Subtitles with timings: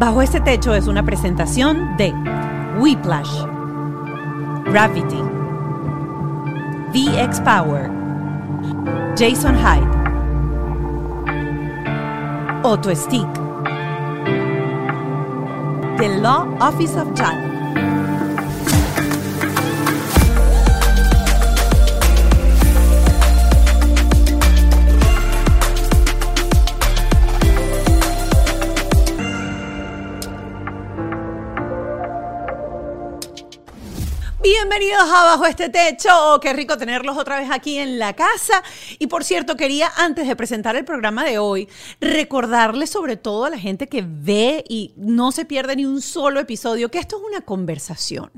[0.00, 2.14] Bajo este techo es una presentación de
[2.78, 3.44] Whiplash,
[4.64, 5.20] Gravity,
[6.94, 7.90] VX Power,
[9.14, 9.90] Jason Hyde,
[12.62, 13.28] Otto Stick,
[15.98, 17.49] The Law Office of John.
[34.70, 36.10] Bienvenidos a Bajo este Techo.
[36.12, 38.62] Oh, qué rico tenerlos otra vez aquí en la casa.
[39.00, 41.68] Y por cierto, quería antes de presentar el programa de hoy,
[42.00, 46.38] recordarles sobre todo a la gente que ve y no se pierde ni un solo
[46.38, 48.30] episodio, que esto es una conversación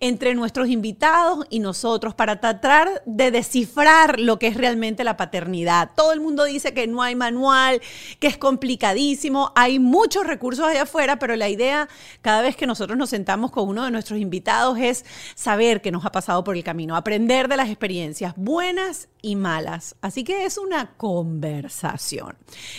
[0.00, 5.90] entre nuestros invitados y nosotros para tratar de descifrar lo que es realmente la paternidad.
[5.94, 7.80] Todo el mundo dice que no hay manual,
[8.18, 11.88] que es complicadísimo, hay muchos recursos allá afuera, pero la idea
[12.20, 15.04] cada vez que nosotros nos sentamos con uno de nuestros invitados es
[15.36, 19.96] saber qué nos ha pasado por el camino, aprender de las experiencias buenas y malas.
[20.00, 22.36] Así que es una conversación.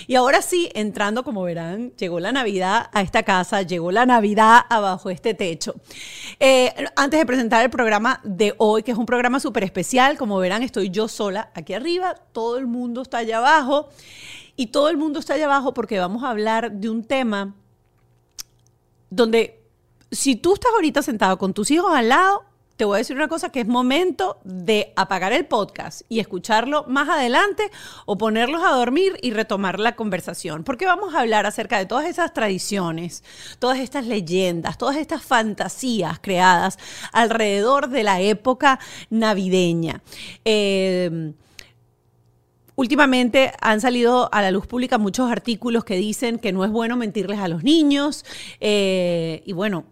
[0.07, 4.61] Y ahora sí, entrando, como verán, llegó la Navidad a esta casa, llegó la Navidad
[4.69, 5.75] abajo este techo.
[6.39, 10.39] Eh, antes de presentar el programa de hoy, que es un programa súper especial, como
[10.39, 13.89] verán, estoy yo sola aquí arriba, todo el mundo está allá abajo.
[14.55, 17.55] Y todo el mundo está allá abajo porque vamos a hablar de un tema
[19.09, 19.59] donde
[20.11, 22.43] si tú estás ahorita sentado con tus hijos al lado,
[22.80, 26.86] te voy a decir una cosa que es momento de apagar el podcast y escucharlo
[26.88, 27.69] más adelante
[28.05, 32.05] o ponerlos a dormir y retomar la conversación, porque vamos a hablar acerca de todas
[32.05, 33.25] esas tradiciones,
[33.59, 36.80] todas estas leyendas, todas estas fantasías creadas
[37.11, 40.02] alrededor de la época navideña.
[40.45, 41.33] Eh,
[42.77, 46.95] Últimamente han salido a la luz pública muchos artículos que dicen que no es bueno
[46.95, 48.23] mentirles a los niños.
[48.61, 49.83] Eh, y bueno,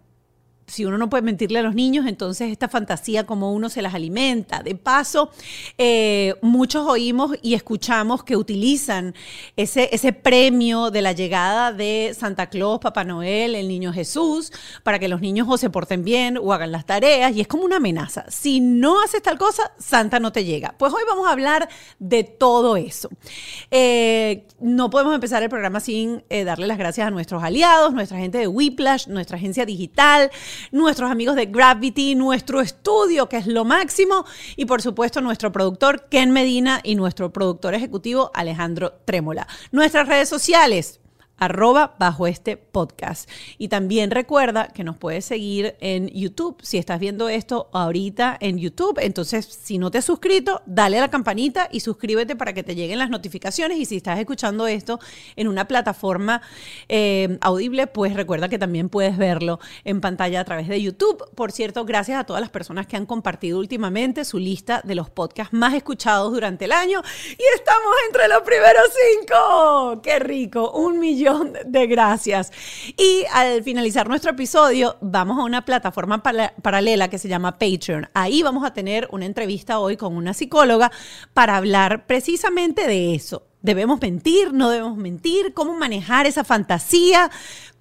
[0.68, 3.94] si uno no puede mentirle a los niños, entonces esta fantasía como uno se las
[3.94, 4.62] alimenta.
[4.62, 5.30] De paso,
[5.78, 9.14] eh, muchos oímos y escuchamos que utilizan
[9.56, 14.52] ese, premio de la llegada de Santa Claus, Papá Noel, el Niño Jesús,
[14.82, 17.64] para que los niños o se porten bien o hagan las tareas, y es como
[17.64, 18.24] una amenaza.
[18.28, 20.74] Si no haces tal cosa, Santa no te llega.
[20.78, 21.68] Pues hoy vamos a hablar
[21.98, 23.08] de todo eso.
[23.70, 28.18] Eh, no podemos empezar el programa sin eh, darle las gracias a nuestros aliados, nuestra
[28.18, 30.30] gente de Whiplash, nuestra agencia digital,
[30.72, 34.24] nuestros amigos de Gravity, nuestro estudio, que es lo máximo,
[34.56, 39.46] y por supuesto nuestro productor Ken Medina y nuestro productor ejecutivo Alejandro Trémola.
[39.72, 41.00] Nuestras redes sociales
[41.38, 43.28] arroba bajo este podcast.
[43.56, 46.56] Y también recuerda que nos puedes seguir en YouTube.
[46.62, 51.02] Si estás viendo esto ahorita en YouTube, entonces si no te has suscrito, dale a
[51.02, 53.78] la campanita y suscríbete para que te lleguen las notificaciones.
[53.78, 54.98] Y si estás escuchando esto
[55.36, 56.42] en una plataforma
[56.88, 61.24] eh, audible, pues recuerda que también puedes verlo en pantalla a través de YouTube.
[61.34, 65.10] Por cierto, gracias a todas las personas que han compartido últimamente su lista de los
[65.10, 67.02] podcasts más escuchados durante el año.
[67.30, 68.84] Y estamos entre los primeros
[69.20, 70.00] cinco.
[70.02, 70.72] ¡Qué rico!
[70.72, 71.27] Un millón
[71.66, 72.52] de gracias.
[72.96, 78.08] Y al finalizar nuestro episodio, vamos a una plataforma paralela que se llama Patreon.
[78.14, 80.90] Ahí vamos a tener una entrevista hoy con una psicóloga
[81.34, 83.44] para hablar precisamente de eso.
[83.60, 84.52] ¿Debemos mentir?
[84.52, 85.52] ¿No debemos mentir?
[85.54, 87.30] ¿Cómo manejar esa fantasía?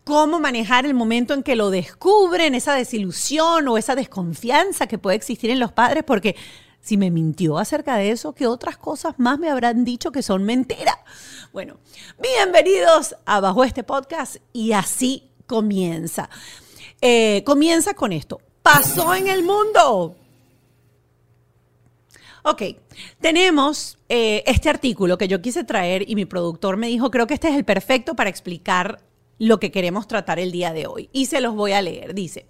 [0.03, 5.18] cómo manejar el momento en que lo descubren, esa desilusión o esa desconfianza que puede
[5.18, 6.38] existir en los padres, porque
[6.82, 10.44] si me mintió acerca de eso, ¿qué otras cosas más me habrán dicho que son
[10.44, 10.98] mentiras?
[11.52, 11.78] Bueno,
[12.22, 16.30] bienvenidos a Bajo este podcast y así comienza.
[17.02, 18.40] Eh, comienza con esto.
[18.62, 20.16] Pasó en el mundo.
[22.44, 22.62] Ok,
[23.20, 27.34] tenemos eh, este artículo que yo quise traer y mi productor me dijo, creo que
[27.34, 29.02] este es el perfecto para explicar
[29.40, 31.09] lo que queremos tratar el día de hoy.
[31.14, 32.14] Y se los voy a leer.
[32.14, 32.46] Dice,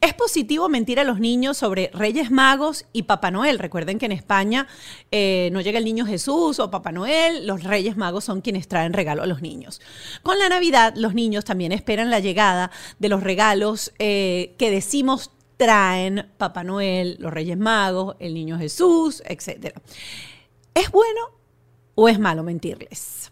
[0.00, 3.58] es positivo mentir a los niños sobre Reyes Magos y Papá Noel.
[3.58, 4.66] Recuerden que en España
[5.10, 8.92] eh, no llega el niño Jesús o Papá Noel, los Reyes Magos son quienes traen
[8.92, 9.80] regalo a los niños.
[10.22, 15.30] Con la Navidad, los niños también esperan la llegada de los regalos eh, que decimos
[15.56, 19.78] traen Papá Noel, los Reyes Magos, el niño Jesús, etc.
[20.72, 21.20] ¿Es bueno
[21.94, 23.29] o es malo mentirles?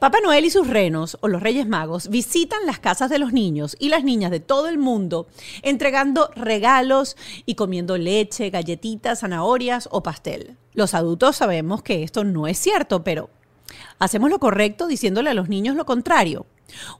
[0.00, 3.76] Papá Noel y sus renos, o los Reyes Magos, visitan las casas de los niños
[3.78, 5.26] y las niñas de todo el mundo,
[5.60, 10.56] entregando regalos y comiendo leche, galletitas, zanahorias o pastel.
[10.72, 13.28] Los adultos sabemos que esto no es cierto, pero
[13.98, 16.46] hacemos lo correcto diciéndole a los niños lo contrario.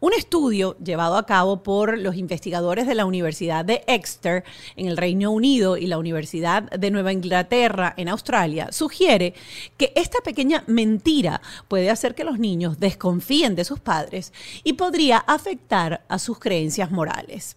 [0.00, 4.44] Un estudio llevado a cabo por los investigadores de la Universidad de Exeter
[4.76, 9.34] en el Reino Unido y la Universidad de Nueva Inglaterra en Australia sugiere
[9.76, 14.32] que esta pequeña mentira puede hacer que los niños desconfíen de sus padres
[14.64, 17.56] y podría afectar a sus creencias morales.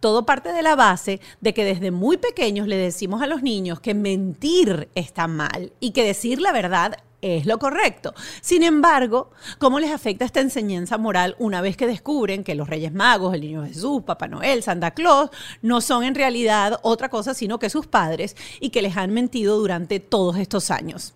[0.00, 3.80] Todo parte de la base de que desde muy pequeños le decimos a los niños
[3.80, 8.14] que mentir está mal y que decir la verdad es lo correcto.
[8.40, 12.92] Sin embargo, ¿cómo les afecta esta enseñanza moral una vez que descubren que los Reyes
[12.92, 15.30] Magos, el Niño Jesús, Papá Noel, Santa Claus,
[15.62, 19.58] no son en realidad otra cosa sino que sus padres y que les han mentido
[19.58, 21.14] durante todos estos años?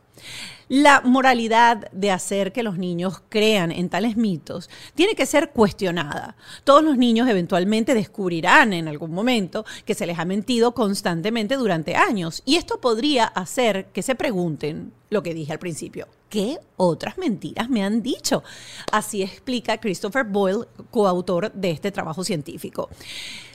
[0.69, 6.37] La moralidad de hacer que los niños crean en tales mitos tiene que ser cuestionada.
[6.65, 11.97] Todos los niños eventualmente descubrirán en algún momento que se les ha mentido constantemente durante
[11.97, 16.09] años y esto podría hacer que se pregunten lo que dije al principio.
[16.31, 18.43] ¿Qué otras mentiras me han dicho?
[18.91, 22.89] Así explica Christopher Boyle, coautor de este trabajo científico.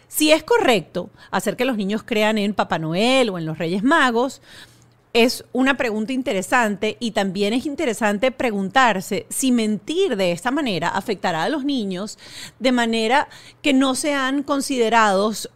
[0.08, 3.84] Si es correcto hacer que los niños crean en Papá Noel o en los Reyes
[3.84, 4.42] Magos,
[5.14, 11.44] es una pregunta interesante y también es interesante preguntarse si mentir de esta manera afectará
[11.44, 12.20] a los niños
[12.60, 13.28] de manera
[13.62, 15.50] que no sean considerados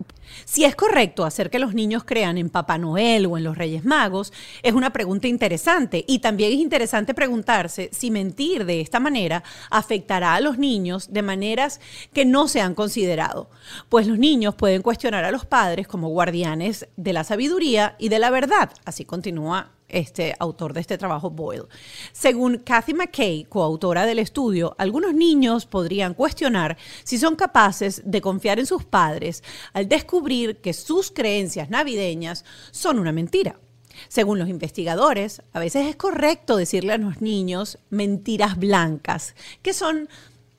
[0.45, 3.85] si es correcto hacer que los niños crean en Papá Noel o en los Reyes
[3.85, 6.03] Magos, es una pregunta interesante.
[6.07, 11.21] Y también es interesante preguntarse si mentir de esta manera afectará a los niños de
[11.21, 11.79] maneras
[12.13, 13.49] que no se han considerado.
[13.89, 18.19] Pues los niños pueden cuestionar a los padres como guardianes de la sabiduría y de
[18.19, 18.71] la verdad.
[18.85, 21.67] Así continúa este autor de este trabajo, Boyle.
[22.11, 28.59] Según Kathy McKay, coautora del estudio, algunos niños podrían cuestionar si son capaces de confiar
[28.59, 33.59] en sus padres al descubrir que sus creencias navideñas son una mentira.
[34.07, 40.09] Según los investigadores, a veces es correcto decirle a los niños mentiras blancas, que son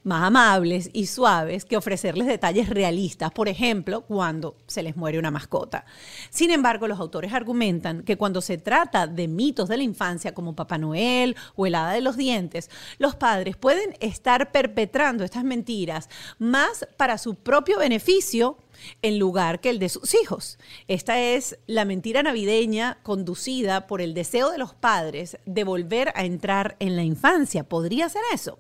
[0.04, 5.30] más amables y suaves que ofrecerles detalles realistas, por ejemplo, cuando se les muere una
[5.30, 5.84] mascota.
[6.30, 10.54] Sin embargo, los autores argumentan que cuando se trata de mitos de la infancia como
[10.54, 16.08] Papá Noel o el hada de los dientes, los padres pueden estar perpetrando estas mentiras
[16.38, 18.58] más para su propio beneficio
[19.02, 20.58] en lugar que el de sus hijos.
[20.88, 26.24] Esta es la mentira navideña conducida por el deseo de los padres de volver a
[26.24, 27.64] entrar en la infancia.
[27.64, 28.58] ¿Podría ser eso?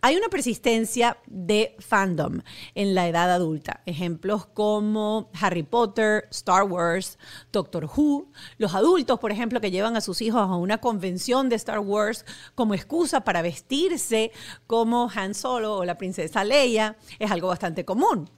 [0.00, 2.42] Hay una persistencia de fandom
[2.76, 3.80] en la edad adulta.
[3.84, 7.18] Ejemplos como Harry Potter, Star Wars,
[7.50, 8.30] Doctor Who.
[8.58, 12.24] Los adultos, por ejemplo, que llevan a sus hijos a una convención de Star Wars
[12.54, 14.30] como excusa para vestirse
[14.68, 18.30] como Han Solo o la princesa Leia, es algo bastante común.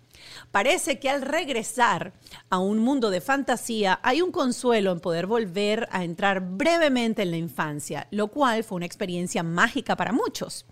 [0.51, 2.15] Parece que al regresar
[2.49, 7.33] a un mundo de fantasía hay un consuelo en poder volver a entrar brevemente en
[7.33, 10.65] la infancia, lo cual fue una experiencia mágica para muchos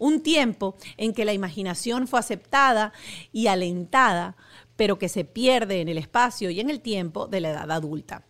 [0.00, 2.92] un tiempo en que la imaginación fue aceptada
[3.32, 4.36] y alentada,
[4.74, 8.24] pero que se pierde en el espacio y en el tiempo de la edad adulta.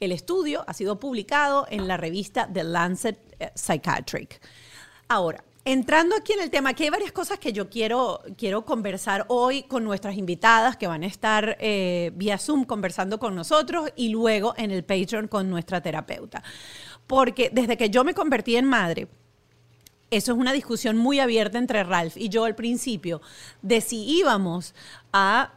[0.00, 4.40] El estudio ha sido publicado en la revista The Lancet eh, Psychiatric.
[5.08, 9.24] Ahora, entrando aquí en el tema, aquí hay varias cosas que yo quiero, quiero conversar
[9.28, 14.08] hoy con nuestras invitadas que van a estar eh, vía Zoom conversando con nosotros y
[14.10, 16.42] luego en el Patreon con nuestra terapeuta.
[17.06, 19.08] Porque desde que yo me convertí en madre,
[20.10, 23.20] eso es una discusión muy abierta entre Ralph y yo al principio,
[23.62, 24.74] de si íbamos
[25.12, 25.52] a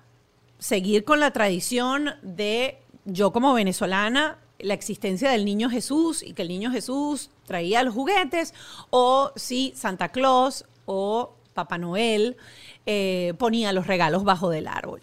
[0.58, 6.42] seguir con la tradición de yo como venezolana, la existencia del niño Jesús y que
[6.42, 8.54] el niño Jesús traía los juguetes,
[8.90, 12.38] o si Santa Claus o Papá Noel
[12.86, 15.02] eh, ponía los regalos bajo del árbol.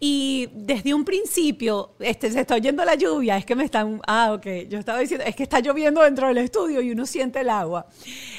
[0.00, 4.32] Y desde un principio, este, se está oyendo la lluvia, es que me están, ah,
[4.32, 7.50] ok, yo estaba diciendo, es que está lloviendo dentro del estudio y uno siente el
[7.50, 7.86] agua.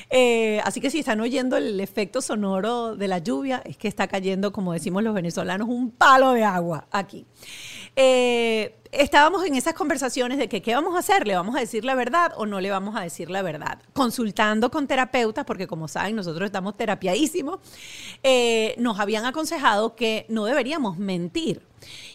[0.10, 4.08] Eh, así que si están oyendo el efecto sonoro de la lluvia, es que está
[4.08, 7.26] cayendo, como decimos los venezolanos, un palo de agua aquí.
[7.96, 11.86] Eh, estábamos en esas conversaciones de que qué vamos a hacer, le vamos a decir
[11.86, 13.80] la verdad o no le vamos a decir la verdad.
[13.94, 17.60] Consultando con terapeutas, porque como saben, nosotros estamos terapiadísimos,
[18.24, 21.62] eh, nos habían aconsejado que no deberíamos mentir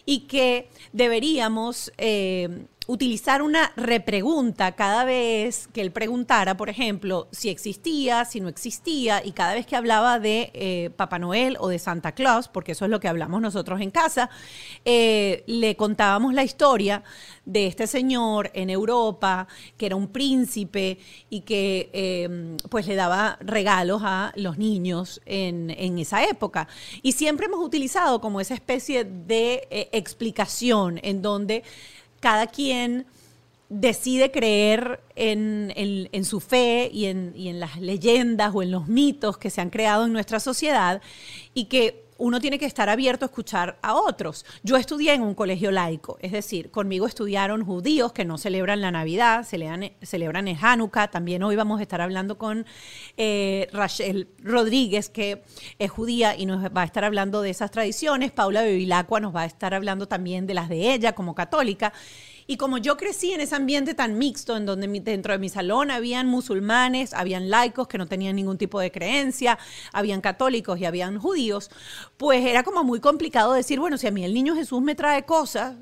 [0.05, 7.49] y que deberíamos eh, utilizar una repregunta cada vez que él preguntara, por ejemplo, si
[7.49, 11.79] existía, si no existía, y cada vez que hablaba de eh, Papá Noel o de
[11.79, 14.29] Santa Claus, porque eso es lo que hablamos nosotros en casa,
[14.83, 17.03] eh, le contábamos la historia
[17.45, 20.99] de este señor en Europa, que era un príncipe
[21.29, 26.67] y que eh, pues le daba regalos a los niños en, en, esa época.
[27.01, 31.63] Y siempre hemos utilizado como esa especie de explicación en donde
[32.19, 33.05] cada quien
[33.69, 38.87] decide creer en, en, su fe y en, y en las leyendas o en los
[38.87, 41.01] mitos que se han creado en nuestra sociedad
[41.53, 44.45] y que uno tiene que estar abierto a escuchar a otros.
[44.63, 48.91] Yo estudié en un colegio laico, es decir, conmigo estudiaron judíos que no celebran la
[48.91, 51.09] Navidad, celebran, celebran el Hanukkah.
[51.09, 52.65] También hoy vamos a estar hablando con
[53.17, 55.43] eh, Rachel Rodríguez, que
[55.79, 58.31] es judía y nos va a estar hablando de esas tradiciones.
[58.31, 61.93] Paula Bevilacqua nos va a estar hablando también de las de ella como católica.
[62.47, 65.89] Y como yo crecí en ese ambiente tan mixto, en donde dentro de mi salón
[65.89, 69.57] habían musulmanes, habían laicos que no tenían ningún tipo de creencia,
[69.91, 71.71] habían católicos y habían judíos,
[72.17, 75.25] pues era como muy complicado decir, bueno, si a mí el niño Jesús me trae
[75.25, 75.75] cosas,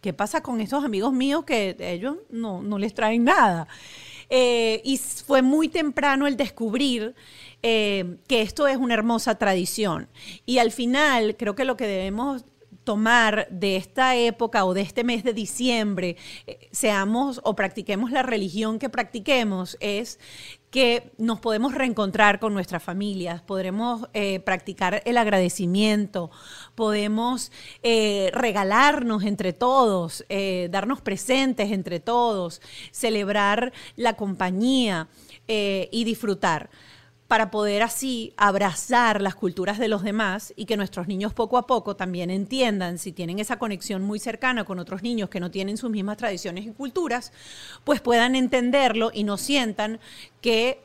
[0.00, 3.66] ¿qué pasa con estos amigos míos que ellos no, les traen nada?
[4.30, 7.14] Eh, y fue muy temprano el descubrir
[7.62, 10.08] eh, que esto es una hermosa tradición.
[10.44, 12.44] Y al final creo que lo que debemos
[12.86, 16.16] tomar de esta época o de este mes de diciembre,
[16.46, 20.20] eh, seamos o practiquemos la religión que practiquemos, es
[20.70, 26.30] que nos podemos reencontrar con nuestras familias, podremos eh, practicar el agradecimiento,
[26.76, 27.50] podemos
[27.82, 30.24] eh, regalarnos entre todos,
[30.70, 32.60] darnos presentes entre todos,
[32.92, 35.08] celebrar la compañía
[35.48, 36.70] y disfrutar
[37.28, 41.66] para poder así abrazar las culturas de los demás y que nuestros niños poco a
[41.66, 45.76] poco también entiendan, si tienen esa conexión muy cercana con otros niños que no tienen
[45.76, 47.32] sus mismas tradiciones y culturas,
[47.84, 49.98] pues puedan entenderlo y no sientan
[50.40, 50.80] que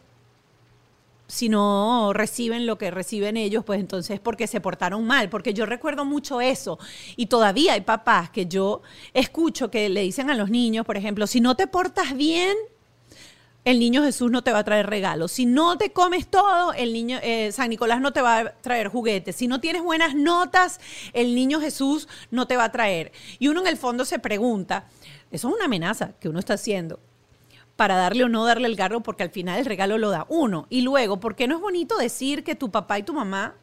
[1.27, 5.65] si no reciben lo que reciben ellos, pues entonces porque se portaron mal, porque yo
[5.65, 6.77] recuerdo mucho eso.
[7.15, 8.81] Y todavía hay papás que yo
[9.13, 12.57] escucho que le dicen a los niños, por ejemplo, si no te portas bien,
[13.63, 15.31] el niño Jesús no te va a traer regalos.
[15.31, 18.87] Si no te comes todo, el niño eh, San Nicolás no te va a traer
[18.87, 19.35] juguetes.
[19.35, 20.79] Si no tienes buenas notas,
[21.13, 23.11] el niño Jesús no te va a traer.
[23.39, 24.87] Y uno en el fondo se pregunta,
[25.31, 26.99] eso es una amenaza que uno está haciendo
[27.75, 30.67] para darle o no darle el garro, porque al final el regalo lo da uno.
[30.69, 33.55] Y luego, ¿por qué no es bonito decir que tu papá y tu mamá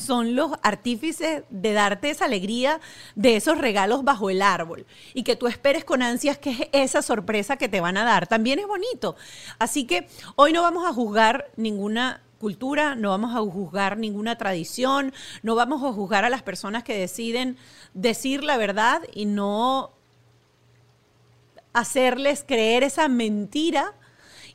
[0.00, 2.80] son los artífices de darte esa alegría
[3.14, 7.02] de esos regalos bajo el árbol y que tú esperes con ansias que es esa
[7.02, 8.26] sorpresa que te van a dar.
[8.26, 9.16] También es bonito.
[9.58, 15.12] Así que hoy no vamos a juzgar ninguna cultura, no vamos a juzgar ninguna tradición,
[15.42, 17.58] no vamos a juzgar a las personas que deciden
[17.92, 19.92] decir la verdad y no
[21.72, 23.94] hacerles creer esa mentira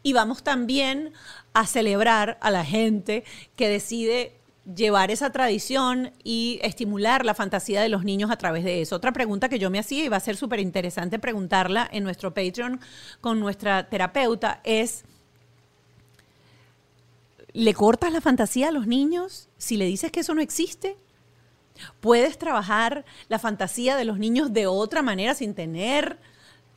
[0.02, 1.14] y vamos también
[1.54, 3.24] a celebrar a la gente
[3.56, 4.36] que decide
[4.74, 8.96] llevar esa tradición y estimular la fantasía de los niños a través de eso.
[8.96, 12.34] Otra pregunta que yo me hacía y va a ser súper interesante preguntarla en nuestro
[12.34, 12.80] Patreon
[13.22, 15.06] con nuestra terapeuta es,
[17.54, 20.98] ¿le cortas la fantasía a los niños si le dices que eso no existe?
[22.00, 26.18] ¿Puedes trabajar la fantasía de los niños de otra manera sin tener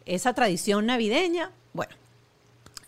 [0.05, 1.53] esa tradición navideña?
[1.73, 1.95] Bueno,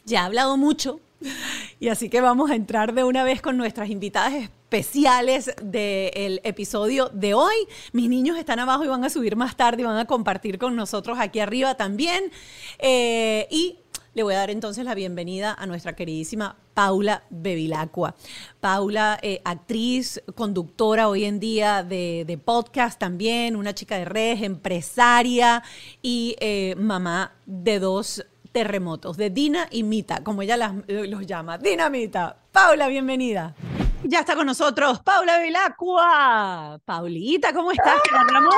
[0.04, 1.00] ya he hablado mucho
[1.80, 7.34] y así que vamos a entrar de una vez con nuestras invitadas del episodio de
[7.34, 7.54] hoy.
[7.92, 10.76] Mis niños están abajo y van a subir más tarde y van a compartir con
[10.76, 12.30] nosotros aquí arriba también.
[12.78, 13.80] Eh, y
[14.14, 18.14] le voy a dar entonces la bienvenida a nuestra queridísima Paula Bevilacqua.
[18.60, 25.62] Paula, eh, actriz, conductora hoy en día de, podcast también, una chica de redes, empresaria
[26.02, 31.58] y eh, mamá de dos terremotos, de Dina y Mita, como ella eh, los llama.
[31.58, 32.36] Dinamita.
[32.52, 33.54] Paula, bienvenida.
[34.04, 36.80] Ya está con nosotros Paula Vilacua.
[36.84, 37.96] Paulita, ¿cómo estás?
[38.02, 38.54] Te agarramos,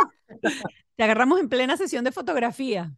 [0.96, 2.92] te agarramos en plena sesión de fotografía.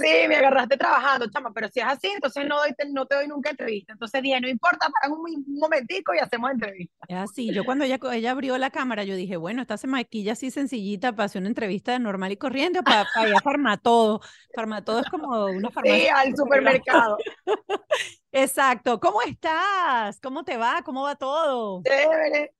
[0.00, 2.56] Sí, me agarraste trabajando, chama, pero si es así, entonces no,
[2.92, 3.92] no te doy nunca entrevista.
[3.92, 6.94] Entonces dije, no importa, para un, momentico y hacemos entrevista.
[7.08, 10.32] Es así, yo cuando ella, ella abrió la cámara, yo dije, bueno, esta se maquilla
[10.32, 14.20] así sencillita para hacer una entrevista normal y corriente, para, para ir a Farmatodo.
[14.54, 15.98] Farmatodo es como una farmacia.
[15.98, 17.18] Sí, al supermercado.
[18.32, 18.98] Exacto.
[19.00, 20.20] ¿Cómo estás?
[20.20, 20.82] ¿Cómo te va?
[20.84, 21.82] ¿Cómo va todo?
[21.82, 22.52] Chévere.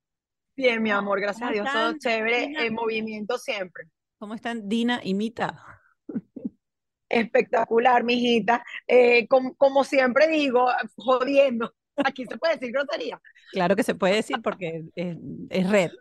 [0.57, 3.89] Bien, mi amor, gracias a Dios, todo chévere, en movimiento siempre.
[4.19, 5.83] ¿Cómo están Dina y Mita?
[7.15, 8.65] Espectacular, mijita.
[8.89, 10.67] Eh, como, siempre digo,
[10.97, 11.73] jodiendo.
[11.97, 13.21] Aquí se puede decir grosería.
[13.53, 15.93] Claro que se puede decir porque es, red.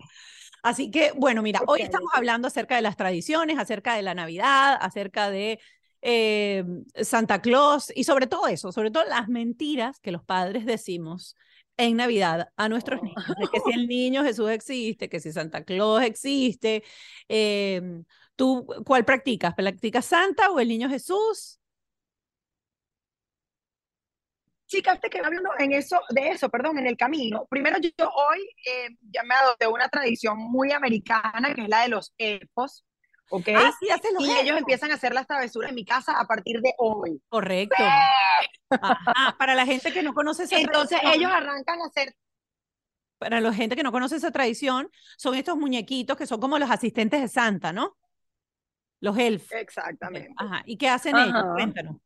[0.63, 4.75] Así que, bueno, mira, hoy estamos hablando acerca de las tradiciones, acerca de la Navidad,
[4.81, 5.59] acerca de
[6.01, 6.63] eh,
[6.95, 11.35] Santa Claus y sobre todo eso, sobre todo las mentiras que los padres decimos
[11.77, 15.63] en Navidad a nuestros niños, de que si el niño Jesús existe, que si Santa
[15.63, 16.83] Claus existe,
[17.29, 17.81] eh,
[18.35, 19.53] ¿Tú cuál practicas?
[19.53, 21.59] ¿Practicas Santa o el Niño Jesús?
[24.65, 27.45] Chicas, te quedo hablando en eso, de eso, perdón, en el camino.
[27.47, 31.89] Primero, yo, hoy eh, ya me adopté una tradición muy americana, que es la de
[31.89, 32.83] los elfos.
[33.29, 33.49] ¿ok?
[33.55, 36.25] Ah, sí, haces los y ellos empiezan a hacer las travesuras en mi casa a
[36.25, 37.21] partir de hoy.
[37.29, 37.83] Correcto.
[38.69, 42.15] Ajá, para la gente que no conoce esa Entonces tradición, ellos arrancan a hacer,
[43.23, 46.69] para la gente que no conoce esa tradición, son estos muñequitos que son como los
[46.69, 47.95] asistentes de Santa, ¿no?
[49.03, 49.51] Los elfos.
[49.51, 50.33] exactamente.
[50.37, 50.63] Ajá.
[50.65, 51.43] ¿Y qué hacen ellos?
[51.55, 51.97] Cuéntanos.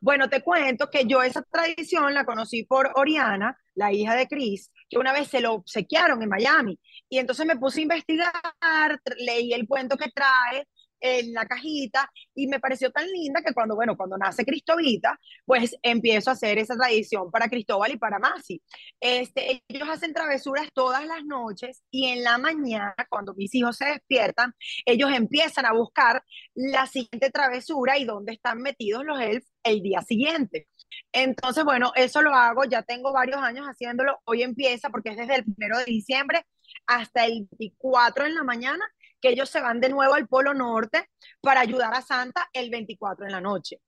[0.00, 4.70] Bueno, te cuento que yo esa tradición la conocí por Oriana, la hija de Chris,
[4.88, 6.78] que una vez se lo obsequiaron en Miami.
[7.08, 10.68] Y entonces me puse a investigar, leí el cuento que trae
[11.00, 15.76] en la cajita y me pareció tan linda que cuando, bueno, cuando nace Cristovita, pues
[15.82, 18.62] empiezo a hacer esa tradición para Cristóbal y para Masi.
[19.00, 23.86] Este, ellos hacen travesuras todas las noches y en la mañana, cuando mis hijos se
[23.86, 24.54] despiertan,
[24.84, 26.22] ellos empiezan a buscar
[26.54, 30.68] la siguiente travesura y dónde están metidos los elfos el día siguiente.
[31.12, 35.36] Entonces, bueno, eso lo hago, ya tengo varios años haciéndolo, hoy empieza porque es desde
[35.36, 36.44] el primero de diciembre
[36.86, 38.84] hasta el 24 en la mañana
[39.20, 41.08] que ellos se van de nuevo al Polo Norte
[41.40, 43.80] para ayudar a Santa el 24 en la noche.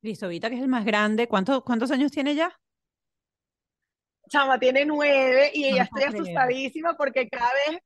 [0.00, 2.58] Cristovita, que es el más grande, ¿cuántos, cuántos años tiene ya?
[4.28, 7.80] Chama tiene nueve y No ella puedo estoy asustadísima porque cada vez,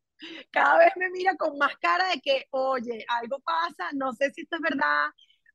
[0.51, 4.43] cada vez me mira con más cara de que, oye, algo pasa, no sé si
[4.43, 5.07] esto es verdad,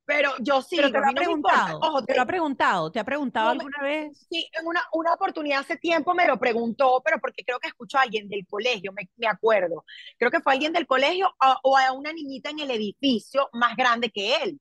[0.10, 2.92] pero yo sí, Pero te lo ha no preguntado, Ojo, te te- lo ha preguntado,
[2.92, 4.28] te ha preguntado No alguna vez.
[4.30, 8.00] Sí, en una, una oportunidad hace tiempo me lo preguntó, pero porque creo que escuchó
[8.00, 9.86] a alguien del colegio, me, me acuerdo.
[10.18, 13.76] Creo que fue alguien del colegio a- o a una niñita en el edificio más
[13.76, 14.60] grande que él.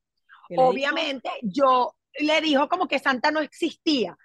[0.51, 4.17] dijo, Obviamente, yo le dijo como que Santa no existía,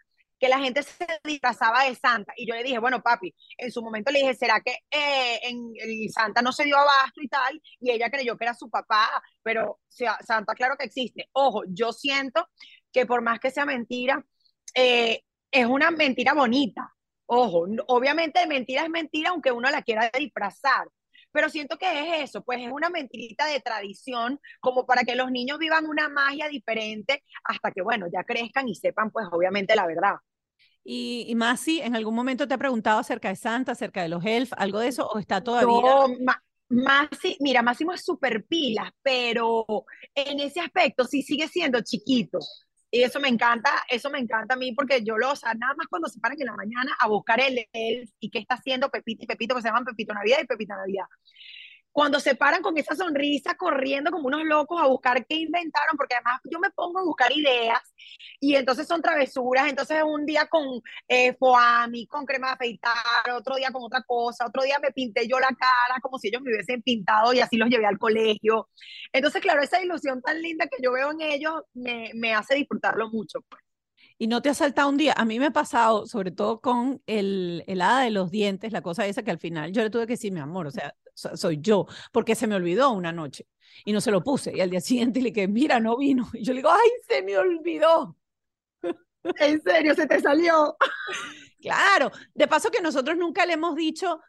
[0.44, 2.34] que la gente se disfrazaba de Santa.
[2.36, 6.10] Y yo le dije, bueno, papi, en su momento le dije, ¿será que eh, en
[6.10, 7.62] Santa no se dio abasto y tal?
[7.80, 9.10] Y ella creyó que era su papá,
[9.42, 11.30] pero Santa, claro que existe.
[11.32, 12.46] Ojo, yo siento
[12.92, 14.22] que por más que sea mentira,
[14.76, 16.94] eh, es una mentira bonita.
[17.26, 20.90] Ojo, obviamente mentira es mentira, aunque uno la quiera disfrazar.
[21.32, 25.32] Pero siento que es eso, pues es una mentirita de tradición, como para que los
[25.32, 29.88] niños vivan una magia diferente hasta que, bueno, ya crezcan y sepan, pues obviamente la
[29.88, 30.16] verdad.
[30.86, 34.24] Y, y Masi, ¿en algún momento te ha preguntado acerca de Santa, acerca de los
[34.26, 35.82] elfos, algo de eso, o está todavía?
[35.82, 37.10] No, Ma-
[37.40, 39.66] mira, Máximo es súper pilas, pero
[40.16, 42.40] en ese aspecto sí sigue siendo chiquito.
[42.92, 45.88] Y eso me encanta, eso me encanta a mí porque yo lo, o nada más
[45.90, 49.24] cuando se paran en la mañana a buscar el elf y qué está haciendo Pepito
[49.24, 51.06] y Pepito, que se llaman Pepito Navidad y Pepita Navidad.
[51.94, 56.16] Cuando se paran con esa sonrisa corriendo como unos locos a buscar qué inventaron, porque
[56.16, 57.80] además yo me pongo a buscar ideas
[58.40, 63.56] y entonces son travesuras, entonces un día con eh, foami, con crema de afeitar, otro
[63.56, 66.52] día con otra cosa, otro día me pinté yo la cara como si ellos me
[66.52, 68.70] hubiesen pintado y así los llevé al colegio.
[69.12, 73.10] Entonces, claro, esa ilusión tan linda que yo veo en ellos me, me hace disfrutarlo
[73.12, 73.42] mucho.
[73.48, 73.62] Pues.
[74.18, 75.14] Y no te ha saltado un día.
[75.18, 78.82] A mí me ha pasado, sobre todo con el, el hada de los dientes, la
[78.82, 81.60] cosa esa que al final yo le tuve que decir, mi amor, o sea, soy
[81.62, 83.48] yo, porque se me olvidó una noche
[83.86, 84.56] y no se lo puse.
[84.56, 86.30] Y al día siguiente le dije, mira, no vino.
[86.34, 88.18] Y yo le digo, ay, se me olvidó.
[89.24, 90.76] En serio, se te salió.
[91.62, 94.20] Claro, de paso que nosotros nunca le hemos dicho,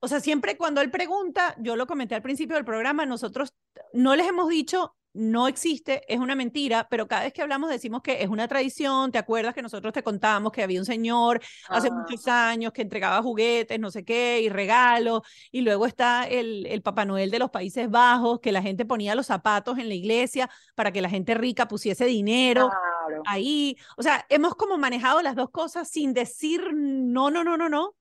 [0.00, 3.52] o sea, siempre cuando él pregunta, yo lo comenté al principio del programa, nosotros
[3.92, 8.02] no les hemos dicho, no existe, es una mentira, pero cada vez que hablamos decimos
[8.02, 11.90] que es una tradición, ¿te acuerdas que nosotros te contábamos que había un señor hace
[11.90, 16.82] muchos años que entregaba juguetes, no sé qué, y regalos, y luego está el, el
[16.82, 20.50] Papá Noel de los Países Bajos, que la gente ponía los zapatos en la iglesia
[20.74, 22.68] para que la gente rica pusiese dinero
[23.06, 23.22] Claro.
[23.26, 23.76] ahí.
[23.96, 27.94] O sea, hemos como manejado las dos cosas sin decir no, no, no, no, no.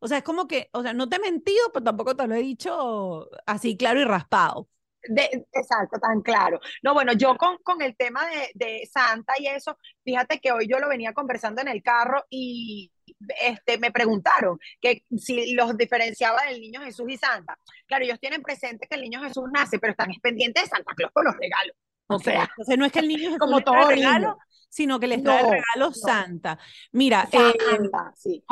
[0.00, 2.34] O sea, es como que, o sea, no te he mentido, pero tampoco te lo
[2.34, 4.68] he dicho así claro y raspado.
[5.08, 6.60] De- exacto, tan claro.
[6.82, 10.66] No, bueno, yo con, con el tema de, de Santa y eso, fíjate que hoy
[10.68, 12.90] yo lo venía conversando en el carro y
[13.42, 17.58] este, me preguntaron que si los diferenciaba del niño Jesús y Santa.
[17.86, 21.12] Claro, ellos tienen presente que el niño Jesús nace, pero están pendientes de Santa Claus
[21.12, 21.76] con los regalos.
[22.06, 24.38] O sea, Entonces no es que el niño Jesús como todo regalo, niño.
[24.70, 25.92] Sino que les trae No, regalo no.
[25.92, 26.58] Santa.
[26.92, 27.52] Mira, eh,
[28.16, 28.42] sí.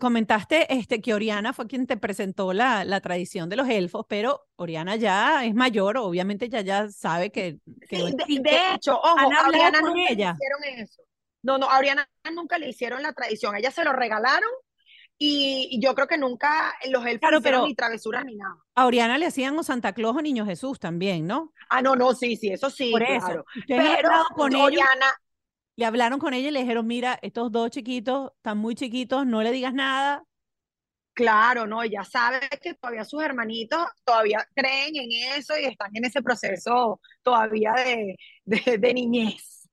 [0.00, 4.46] comentaste este, que Oriana fue quien te presentó la, la tradición de los elfos, pero
[4.56, 9.18] Oriana ya es mayor, obviamente ya, ya sabe que, que no Sí, de, hecho, ojo,
[9.18, 10.30] ¿Han a hablado Oriana nunca ella?
[10.32, 11.02] le hicieron eso.
[11.42, 13.54] No, no, a Oriana nunca le hicieron la tradición.
[13.54, 14.48] Ella se lo regalaron
[15.20, 18.56] y, yo creo que nunca los elfos Claro, hicieron pero- ni travesuras ni nada.
[18.74, 21.52] A Oriana le hacían o Santa Claus o Niño Jesús también, ¿no?
[21.68, 23.26] Ah, no, no, sí, sí, eso sí, Por eso.
[23.26, 23.44] claro.
[23.66, 25.12] Pero con ellos, Oriana,
[25.78, 29.42] le hablaron con ella y le dijeron, mira, estos dos chiquitos están muy chiquitos, no
[29.42, 30.24] le digas nada.
[31.12, 36.04] claro, no, ella sabe que todavía sus hermanitos todavía creen en eso y están en
[36.04, 39.68] ese proceso todavía de, de, de niñez.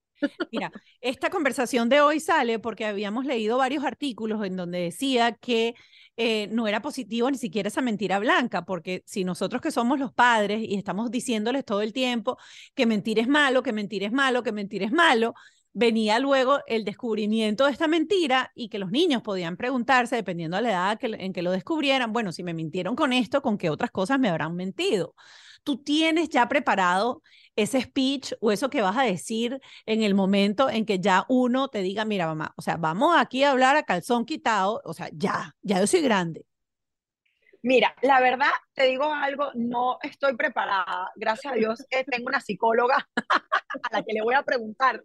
[0.51, 5.75] Mira, esta conversación de hoy sale porque habíamos leído varios artículos en donde decía que
[6.17, 10.13] eh, no era positivo ni siquiera esa mentira blanca, porque si nosotros que somos los
[10.13, 12.37] padres y estamos diciéndoles todo el tiempo
[12.73, 15.33] que mentir es malo, que mentir es malo, que mentir es malo,
[15.75, 20.63] venía luego el descubrimiento de esta mentira y que los niños podían preguntarse, dependiendo de
[20.63, 23.91] la edad en que lo descubrieran, bueno, si me mintieron con esto, ¿con qué otras
[23.91, 25.15] cosas me habrán mentido?
[25.63, 27.21] Tú tienes ya preparado
[27.57, 31.67] ese speech o eso que vas a decir en el momento en que ya uno
[31.67, 35.09] te diga, mira, mamá, o sea, vamos aquí a hablar a calzón quitado, o sea,
[35.13, 36.45] ya, ya yo soy grande.
[37.65, 41.11] Mira, la verdad, te digo algo, no estoy preparada.
[41.15, 45.03] Gracias a Dios que tengo una psicóloga a la que le voy a preguntar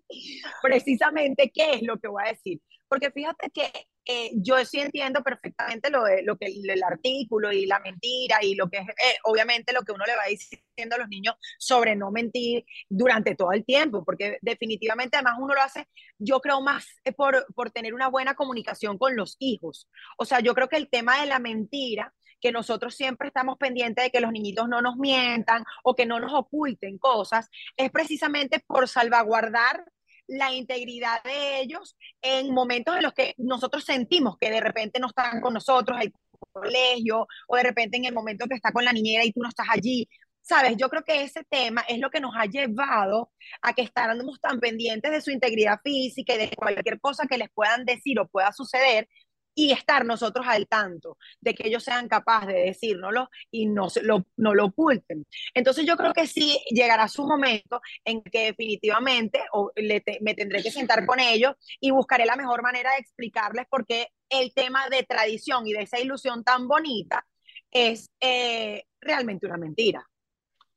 [0.61, 2.61] precisamente qué es lo que voy a decir.
[2.87, 3.73] Porque fíjate que
[4.05, 8.69] eh, yo sí entiendo perfectamente lo, lo que el, artículo y la mentira y lo
[8.69, 12.11] que es, eh, obviamente, lo que uno le va diciendo a los niños sobre no
[12.11, 17.13] mentir durante todo el tiempo, porque definitivamente además uno lo hace, yo creo más eh,
[17.13, 19.89] por, por tener una buena comunicación con los hijos.
[20.19, 24.05] O sea, yo creo que el tema de la mentira que nosotros siempre estamos pendientes
[24.05, 28.61] de que los niñitos no nos mientan o que no nos oculten cosas, es precisamente
[28.67, 29.85] por salvaguardar
[30.27, 35.09] la integridad de ellos en momentos en los que nosotros sentimos que de repente no
[35.09, 36.13] están con nosotros, el
[36.53, 39.49] colegio, o de repente en el momento que está con la niñera y tú no
[39.49, 40.09] estás allí.
[40.41, 44.41] Sabes, yo creo que ese tema es lo que nos ha llevado a que estemos
[44.41, 48.27] tan pendientes de su integridad física y de cualquier cosa que les puedan decir o
[48.27, 49.09] pueda suceder,
[49.55, 54.27] y estar nosotros al tanto de que ellos sean capaces de decírnoslo y no, lo,
[54.37, 55.27] no lo oculten.
[55.55, 59.73] Entonces yo creo que sí llegará su momento en que definitivamente o
[60.21, 64.09] me tendré que sentar con ellos y buscaré la mejor manera de explicarles por qué
[64.29, 67.27] el tema de tradición y de esa ilusión tan bonita
[67.71, 70.07] es eh, realmente una mentira.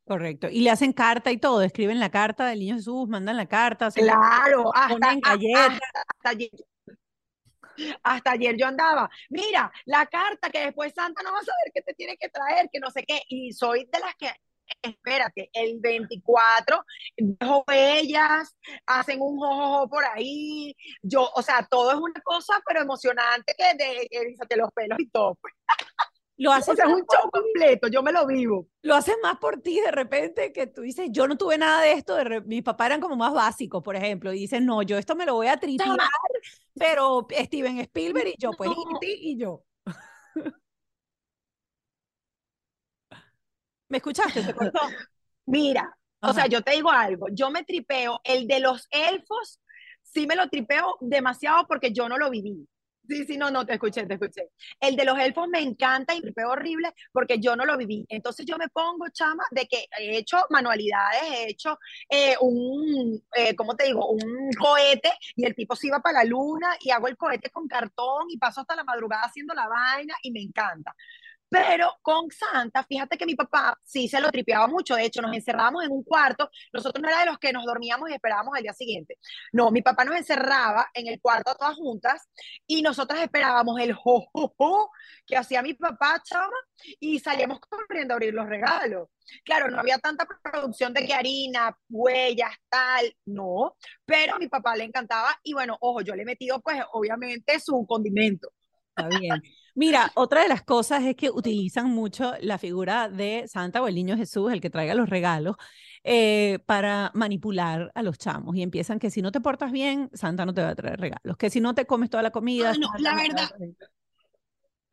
[0.05, 0.49] Correcto.
[0.49, 3.89] Y le hacen carta y todo, escriben la carta del niño Jesús, mandan la carta.
[3.89, 5.79] Claro, hasta, galletas.
[6.07, 6.29] Hasta
[8.25, 11.93] ayer yo andaba, mira, la carta que después Santa no va a saber qué te
[11.93, 13.21] tiene que traer, que no sé qué.
[13.27, 14.31] Y soy de las que,
[14.81, 16.83] espérate, el 24,
[17.17, 18.55] dejo ellas,
[18.85, 20.75] hacen un jojojo por ahí.
[21.01, 24.07] Yo, o sea, todo es una cosa, pero emocionante que de,
[24.49, 25.35] de los pelos y todo.
[25.41, 25.53] Pues.
[26.43, 28.67] Lo haces es un show completo, yo me lo vivo.
[28.81, 31.93] Lo haces más por ti de repente que tú dices, yo no tuve nada de
[31.93, 35.15] esto, de mis papás eran como más básicos, por ejemplo, y dices, no, yo esto
[35.15, 35.97] me lo voy a tripear,
[36.73, 38.71] pero Steven Spielberg y yo, pues,
[39.03, 39.63] y, y yo.
[43.87, 44.43] ¿Me escuchaste?
[44.43, 44.81] ¿Te cortó?
[45.45, 49.61] Mira, o sea, yo te digo algo, yo me tripeo, el de los elfos,
[50.01, 52.67] sí me lo tripeo demasiado porque yo no lo viví.
[53.05, 54.49] Sí, sí, no, no, te escuché, te escuché.
[54.79, 58.05] El de los elfos me encanta y me fue horrible porque yo no lo viví.
[58.07, 61.77] Entonces yo me pongo, chama, de que he hecho manualidades, he hecho
[62.09, 64.07] eh, un, eh, ¿cómo te digo?
[64.09, 67.67] Un cohete y el tipo se iba para la luna y hago el cohete con
[67.67, 70.95] cartón y paso hasta la madrugada haciendo la vaina y me encanta.
[71.53, 74.95] Pero con Santa, fíjate que mi papá sí se lo tripeaba mucho.
[74.95, 76.49] De hecho, nos encerrábamos en un cuarto.
[76.73, 79.19] Nosotros no era de los que nos dormíamos y esperábamos al día siguiente.
[79.51, 82.27] No, mi papá nos encerraba en el cuarto todas juntas
[82.65, 84.31] y nosotras esperábamos el jo,
[85.27, 86.57] que hacía mi papá, chama,
[86.99, 89.09] y salíamos corriendo a abrir los regalos.
[89.45, 94.75] Claro, no había tanta producción de que harina, huellas, tal, no, pero a mi papá
[94.75, 98.51] le encantaba y bueno, ojo, yo le he metido pues obviamente su condimento.
[98.95, 99.41] Está bien.
[99.75, 103.95] Mira, otra de las cosas es que utilizan mucho la figura de Santa o el
[103.95, 105.55] niño Jesús, el que traiga los regalos,
[106.03, 108.55] eh, para manipular a los chamos.
[108.55, 111.37] Y empiezan que si no te portas bien, Santa no te va a traer regalos.
[111.37, 112.73] Que si no te comes toda la comida.
[112.73, 113.49] no, la verdad.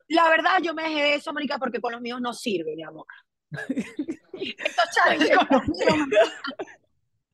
[0.07, 2.83] La verdad, yo me dejé de eso, Mónica, porque con los míos no sirve, mi
[2.83, 3.05] amor.
[3.51, 5.67] Estos chavos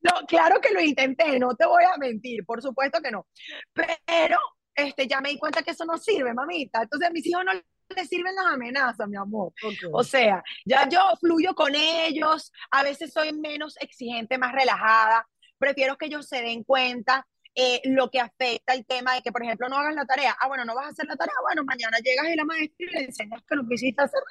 [0.01, 3.25] No, claro que lo intenté, no te voy a mentir, por supuesto que no.
[3.73, 4.37] Pero
[4.77, 6.83] este, ya me di cuenta que eso no sirve, mamita.
[6.83, 9.51] Entonces a mis hijos no les sirven las amenazas, mi amor.
[9.91, 15.97] O sea, ya yo fluyo con ellos, a veces soy menos exigente, más relajada, prefiero
[15.97, 19.67] que ellos se den cuenta eh, lo que afecta el tema de que, por ejemplo,
[19.67, 20.37] no hagan la tarea.
[20.39, 21.33] Ah, bueno, no vas a hacer la tarea.
[21.41, 24.21] Bueno, mañana llegas y la maestra y le enseñas que lo que hiciste hacer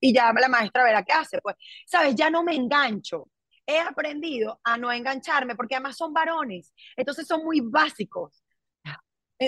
[0.00, 1.38] y ya la maestra verá qué hace.
[1.42, 2.14] Pues, ¿sabes?
[2.14, 3.28] Ya no me engancho.
[3.66, 6.72] He aprendido a no engancharme porque además son varones.
[6.96, 8.41] Entonces son muy básicos.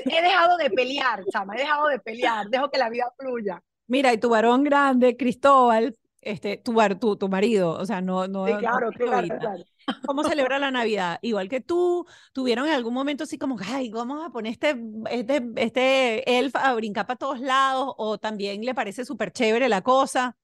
[0.05, 3.63] He, dejado de pelear, chama, he dejado de pelear, dejo que la vida fluya.
[3.87, 8.45] Mira, y tu varón grande, Cristóbal, este, tu, tu, tu marido, o sea, no, no.
[8.45, 9.65] claro, claro, claro.
[10.07, 11.19] ¿Cómo celebra la Navidad?
[11.21, 14.75] Igual que tú, tuvieron en algún momento así como, ay, vamos a poner este,
[15.11, 19.83] este, este elf a brincar para todos lados, o también le parece súper chévere la
[19.83, 20.37] cosa.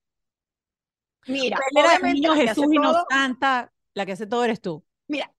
[1.27, 1.59] Mira,
[2.03, 4.83] niño Jesús y no Santa, la que hace todo eres tú.
[5.07, 5.33] Mira,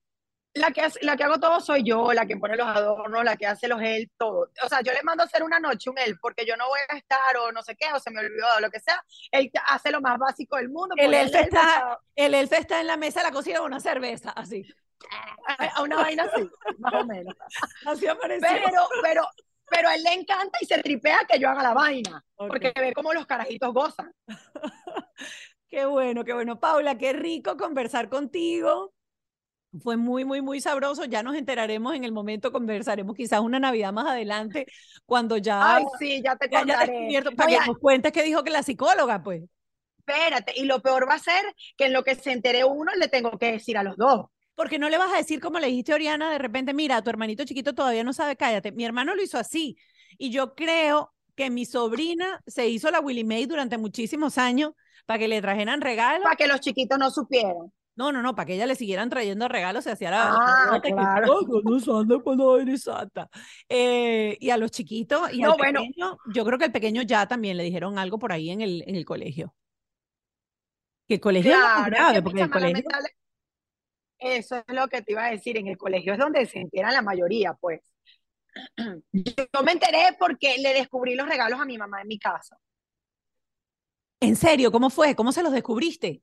[0.55, 3.47] La que, la que hago todo soy yo, la que pone los adornos, la que
[3.47, 4.51] hace los elf, todo.
[4.63, 6.79] O sea, yo le mando a hacer una noche un elf porque yo no voy
[6.89, 9.03] a estar o no sé qué, o se me olvidó o lo que sea.
[9.31, 10.93] Él hace lo más básico del mundo.
[10.97, 14.29] El elf, está, el elf está en la mesa de la cocina con una cerveza,
[14.29, 14.63] así.
[15.57, 17.35] A una vaina así, más o menos.
[17.85, 18.47] Así apareció.
[18.47, 19.29] Pero, pero,
[19.69, 22.93] pero a él le encanta y se tripea que yo haga la vaina, porque ve
[22.93, 24.13] cómo los carajitos gozan.
[25.69, 26.59] qué bueno, qué bueno.
[26.59, 28.93] Paula, qué rico conversar contigo.
[29.81, 31.05] Fue muy, muy, muy sabroso.
[31.05, 34.67] Ya nos enteraremos en el momento, conversaremos quizás una Navidad más adelante,
[35.05, 35.77] cuando ya...
[35.77, 37.21] Ay, sí, ya te contaré.
[37.35, 39.43] para que nos cuentes qué dijo que la psicóloga, pues.
[39.97, 41.41] Espérate, y lo peor va a ser
[41.77, 44.25] que en lo que se entere uno le tengo que decir a los dos.
[44.55, 47.09] Porque no le vas a decir como le dijiste a Oriana, de repente, mira, tu
[47.09, 48.71] hermanito chiquito todavía no sabe, cállate.
[48.71, 49.77] Mi hermano lo hizo así.
[50.17, 54.73] Y yo creo que mi sobrina se hizo la Willy May durante muchísimos años
[55.05, 56.23] para que le trajeran regalos.
[56.23, 57.71] Para que los chiquitos no supieran.
[57.95, 60.31] No, no, no, para que ella le siguieran trayendo regalos, se hacía la...
[60.31, 61.41] Ah, claro.
[63.69, 67.55] Eh, y a los chiquitos y al pequeño, yo creo que el pequeño ya también
[67.55, 69.53] le dijeron algo por ahí en el, en el colegio.
[71.07, 72.83] Que el colegio es grave, porque el colegio...
[74.17, 76.93] Eso es lo que te iba a decir, en el colegio es donde se enteran
[76.93, 77.81] la mayoría, pues.
[79.11, 82.57] Yo me enteré porque le descubrí los regalos a mi mamá en mi casa.
[84.21, 84.71] ¿En serio?
[84.71, 85.15] ¿Cómo fue?
[85.15, 86.21] ¿Cómo se los descubriste?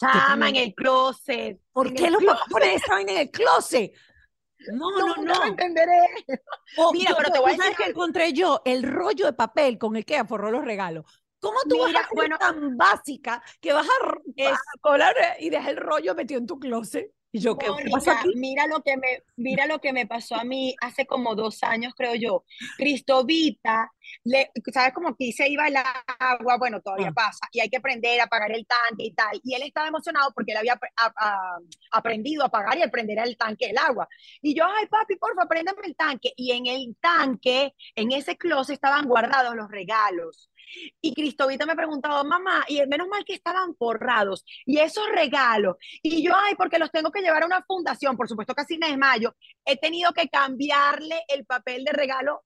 [0.00, 1.60] Chama, en el closet.
[1.72, 3.92] ¿Por qué los papás ponen esa en el closet?
[4.72, 5.22] No, no, no.
[5.22, 6.00] No entenderé.
[6.76, 9.96] Oh, Mira, pero te voy a decir que encontré yo el rollo de papel con
[9.96, 11.04] el que aforró los regalos.
[11.40, 15.76] ¿Cómo tú vas a ser bueno, tan básica que vas a, colar y dejar el
[15.78, 17.10] rollo metido en tu closet?
[17.32, 17.66] Y yo, ¿qué,
[18.34, 21.94] Mira lo, que me, mira lo que me pasó a mí hace como dos años,
[21.96, 22.44] creo yo.
[22.76, 23.92] Cristovita,
[24.24, 25.76] le, ¿sabes cómo que se iba el
[26.18, 26.56] agua?
[26.58, 27.14] Bueno, todavía ah.
[27.14, 29.40] pasa, y hay que aprender a apagar el tanque y tal.
[29.44, 30.78] Y él estaba emocionado porque él había
[31.92, 34.08] aprendido a apagar y a prender el tanque del agua.
[34.42, 36.32] Y yo, ay, papi, porfa, préndame el tanque.
[36.36, 40.49] Y en el tanque, en ese closet, estaban guardados los regalos.
[41.00, 46.22] Y Cristovita me preguntaba, mamá, y menos mal que estaban forrados, y esos regalos, y
[46.22, 49.34] yo, ay, porque los tengo que llevar a una fundación, por supuesto casi me desmayo,
[49.64, 52.44] he tenido que cambiarle el papel de regalo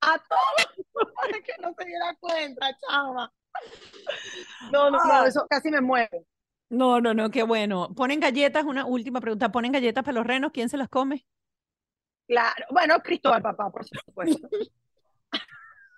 [0.00, 3.32] a todos para que no se diera cuenta, chava.
[4.72, 6.24] No, no, no, eso casi me mueve.
[6.70, 7.92] No, no, no, qué bueno.
[7.94, 8.64] ¿Ponen galletas?
[8.64, 9.50] Una última pregunta.
[9.50, 10.52] ¿Ponen galletas para los renos?
[10.52, 11.26] ¿Quién se las come?
[12.28, 14.48] Claro, bueno, Cristóbal, papá, por supuesto.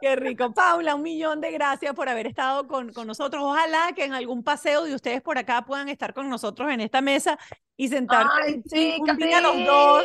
[0.02, 0.52] Qué rico.
[0.52, 3.40] Paula, un millón de gracias por haber estado con, con nosotros.
[3.40, 7.00] Ojalá que en algún paseo de ustedes por acá puedan estar con nosotros en esta
[7.00, 7.38] mesa
[7.76, 10.04] y sentarse sí, un día los dos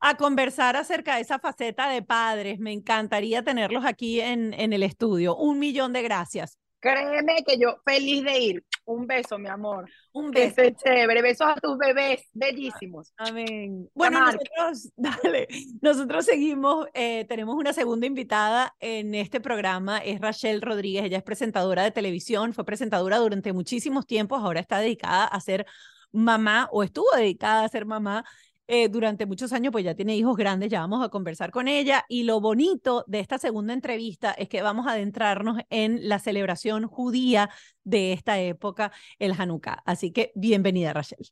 [0.00, 2.60] a conversar acerca de esa faceta de padres.
[2.60, 5.34] Me encantaría tenerlos aquí en, en el estudio.
[5.34, 6.57] Un millón de gracias.
[6.80, 8.64] Créeme que yo feliz de ir.
[8.84, 9.90] Un beso, mi amor.
[10.12, 10.62] Un beso.
[10.84, 11.22] chévere.
[11.22, 13.12] Besos a tus bebés, bellísimos.
[13.16, 13.88] Amén.
[13.94, 15.48] Bueno, nosotros, dale,
[15.80, 21.24] nosotros seguimos, eh, tenemos una segunda invitada en este programa, es Rachel Rodríguez, ella es
[21.24, 25.66] presentadora de televisión, fue presentadora durante muchísimos tiempos, ahora está dedicada a ser
[26.12, 28.24] mamá o estuvo dedicada a ser mamá
[28.68, 32.04] eh, durante muchos años, pues ya tiene hijos grandes, ya vamos a conversar con ella.
[32.08, 36.86] Y lo bonito de esta segunda entrevista es que vamos a adentrarnos en la celebración
[36.86, 37.50] judía
[37.82, 39.82] de esta época, el Hanukkah.
[39.86, 41.26] Así que bienvenida, Rachel.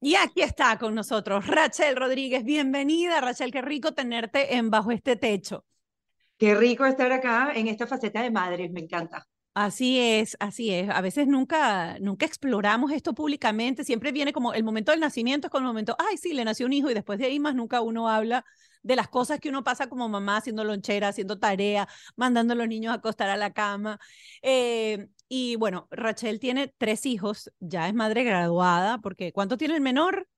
[0.00, 2.44] Y aquí está con nosotros Rachel Rodríguez.
[2.44, 3.52] Bienvenida, Rachel.
[3.52, 5.64] Qué rico tenerte en Bajo este Techo.
[6.36, 9.28] Qué rico estar acá en esta faceta de madre, me encanta.
[9.54, 10.88] Así es, así es.
[10.88, 13.84] A veces nunca, nunca exploramos esto públicamente.
[13.84, 16.64] Siempre viene como el momento del nacimiento, es como el momento, ay, sí, le nació
[16.64, 18.46] un hijo y después de ahí más nunca uno habla
[18.82, 21.86] de las cosas que uno pasa como mamá, haciendo lonchera, haciendo tarea,
[22.16, 23.98] mandando a los niños a acostar a la cama.
[24.40, 29.82] Eh, y bueno, Rachel tiene tres hijos, ya es madre graduada, porque ¿cuánto tiene el
[29.82, 30.28] menor?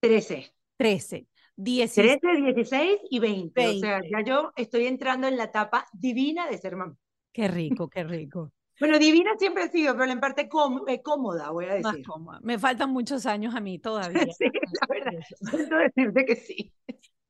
[0.00, 0.54] Trece.
[0.76, 1.26] Trece.
[1.56, 3.68] Trece, dieciséis y veinte.
[3.68, 6.96] O sea, ya yo estoy entrando en la etapa divina de ser mamá.
[7.32, 8.52] Qué rico, qué rico.
[8.80, 10.48] Bueno, divina siempre ha sido, pero en parte
[10.88, 11.84] eh, cómoda, voy a decir.
[11.84, 12.40] Más cómoda.
[12.42, 14.26] Me faltan muchos años a mí todavía.
[14.26, 14.44] sí,
[14.80, 15.20] la verdad.
[15.50, 16.72] Siento decirte que sí.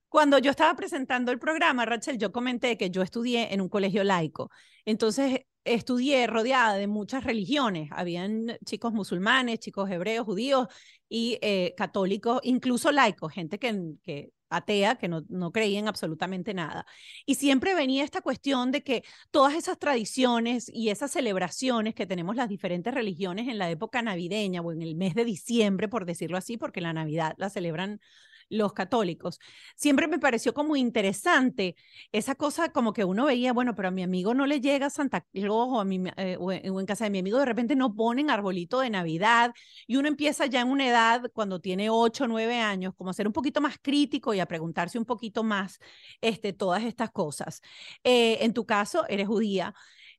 [0.08, 4.04] Cuando yo estaba presentando el programa, Rachel, yo comenté que yo estudié en un colegio
[4.04, 4.50] laico.
[4.84, 7.88] Entonces, estudié rodeada de muchas religiones.
[7.92, 10.68] Habían chicos musulmanes, chicos hebreos, judíos
[11.08, 16.54] y eh, católicos, incluso laicos, gente que, que atea, que no, no creía en absolutamente
[16.54, 16.86] nada.
[17.26, 22.36] Y siempre venía esta cuestión de que todas esas tradiciones y esas celebraciones que tenemos
[22.36, 26.36] las diferentes religiones en la época navideña o en el mes de diciembre, por decirlo
[26.36, 28.00] así, porque la Navidad la celebran
[28.52, 29.40] los católicos.
[29.76, 31.76] Siempre me pareció como interesante
[32.12, 35.22] esa cosa como que uno veía, bueno, pero a mi amigo no le llega Santa
[35.22, 38.30] Claus o, a mi, eh, o en casa de mi amigo de repente no ponen
[38.30, 39.52] arbolito de Navidad
[39.86, 43.14] y uno empieza ya en una edad cuando tiene 8 o 9 años como a
[43.14, 45.78] ser un poquito más crítico y a preguntarse un poquito más
[46.20, 47.62] este, todas estas cosas.
[48.04, 49.74] Eh, en tu caso, eres judía.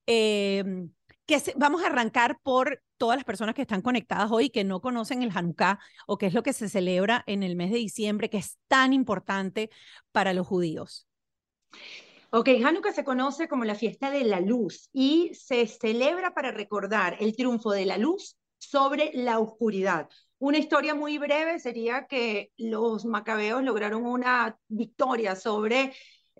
[0.05, 0.89] Em,
[1.25, 5.23] que vamos a arrancar por todas las personas que están conectadas hoy que no conocen
[5.23, 8.37] el Hanukkah o qué es lo que se celebra en el mes de diciembre que
[8.37, 9.69] es tan importante
[10.11, 11.07] para los judíos.
[12.31, 17.17] Ok, Hanukkah se conoce como la fiesta de la luz y se celebra para recordar
[17.19, 20.09] el triunfo de la luz sobre la oscuridad.
[20.39, 25.93] Una historia muy breve sería que los macabeos lograron una victoria sobre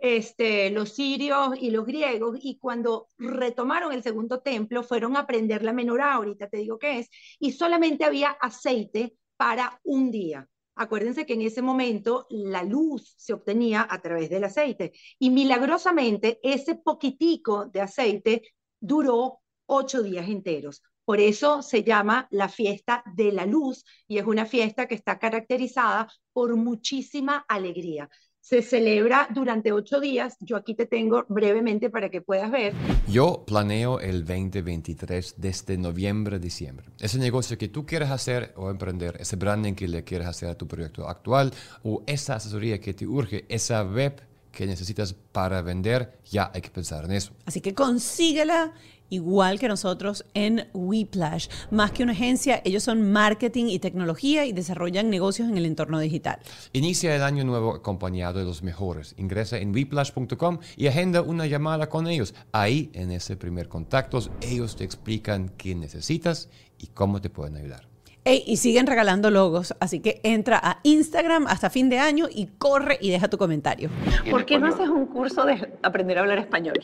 [0.03, 5.63] este, los sirios y los griegos, y cuando retomaron el segundo templo, fueron a aprender
[5.63, 10.45] la menorá, ahorita te digo qué es, y solamente había aceite para un día.
[10.75, 16.37] Acuérdense que en ese momento la luz se obtenía a través del aceite y milagrosamente
[16.43, 18.41] ese poquitico de aceite
[18.81, 20.83] duró ocho días enteros.
[21.05, 25.17] Por eso se llama la fiesta de la luz y es una fiesta que está
[25.17, 28.09] caracterizada por muchísima alegría
[28.43, 30.35] se celebra durante ocho días.
[30.41, 32.73] Yo aquí te tengo brevemente para que puedas ver.
[33.07, 36.87] Yo planeo el 2023 desde noviembre, diciembre.
[36.99, 40.55] Ese negocio que tú quieres hacer o emprender, ese branding que le quieres hacer a
[40.55, 41.53] tu proyecto actual
[41.83, 46.69] o esa asesoría que te urge, esa web que necesitas para vender, ya hay que
[46.69, 47.31] pensar en eso.
[47.45, 48.73] Así que consíguela
[49.09, 51.47] igual que nosotros en Weplash.
[51.71, 55.99] Más que una agencia, ellos son marketing y tecnología y desarrollan negocios en el entorno
[55.99, 56.39] digital.
[56.73, 59.15] Inicia el año nuevo acompañado de los mejores.
[59.17, 62.33] Ingresa en weplash.com y agenda una llamada con ellos.
[62.51, 67.87] Ahí, en ese primer contacto, ellos te explican qué necesitas y cómo te pueden ayudar.
[68.25, 72.97] y siguen regalando logos, así que entra a Instagram hasta fin de año y corre
[73.01, 73.89] y deja tu comentario.
[74.31, 76.75] ¿Por qué no haces un curso de aprender a hablar español?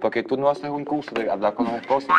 [0.00, 2.10] Porque tú no haces un curso de hablar con los esposos.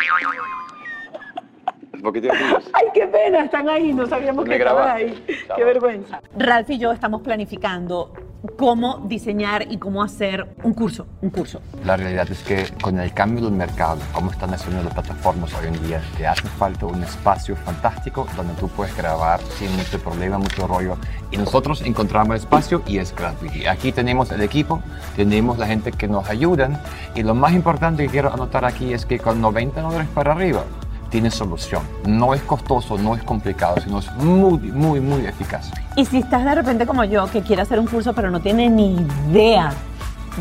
[2.72, 5.24] Ay, qué pena, están ahí, no sabíamos que estaban ahí.
[5.56, 6.20] Qué vergüenza.
[6.36, 8.12] Ralph y yo estamos planificando
[8.56, 11.60] cómo diseñar y cómo hacer un curso, un curso.
[11.84, 15.68] La realidad es que con el cambio del mercado, cómo están haciendo las plataformas hoy
[15.68, 20.38] en día, te hace falta un espacio fantástico donde tú puedes grabar sin mucho problema,
[20.38, 20.96] mucho rollo.
[21.30, 23.70] Y nosotros encontramos el espacio y es gratuito.
[23.70, 24.82] Aquí tenemos el equipo,
[25.16, 26.80] tenemos la gente que nos ayudan
[27.14, 30.64] y lo más importante que quiero anotar aquí es que con 90 dólares para arriba,
[31.14, 31.82] tiene solución.
[32.08, 35.70] No es costoso, no es complicado, sino es muy, muy, muy eficaz.
[35.94, 38.68] Y si estás de repente como yo, que quiere hacer un curso pero no tiene
[38.68, 38.96] ni
[39.30, 39.72] idea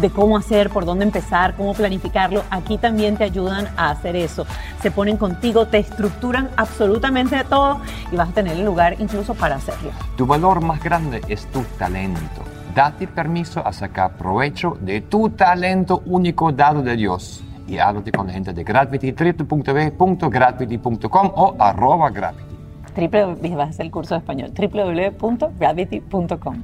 [0.01, 4.47] de cómo hacer, por dónde empezar, cómo planificarlo, aquí también te ayudan a hacer eso.
[4.81, 7.79] Se ponen contigo, te estructuran absolutamente todo
[8.11, 9.91] y vas a tener el lugar incluso para hacerlo.
[10.17, 12.41] Tu valor más grande es tu talento.
[12.73, 18.27] Date permiso a sacar provecho de tu talento único dado de Dios y háblate con
[18.27, 22.53] la gente de Gravity, www.gravity.com o arroba Gravity.
[22.93, 26.63] Triple, vas a hacer el curso de español, www.gravity.com.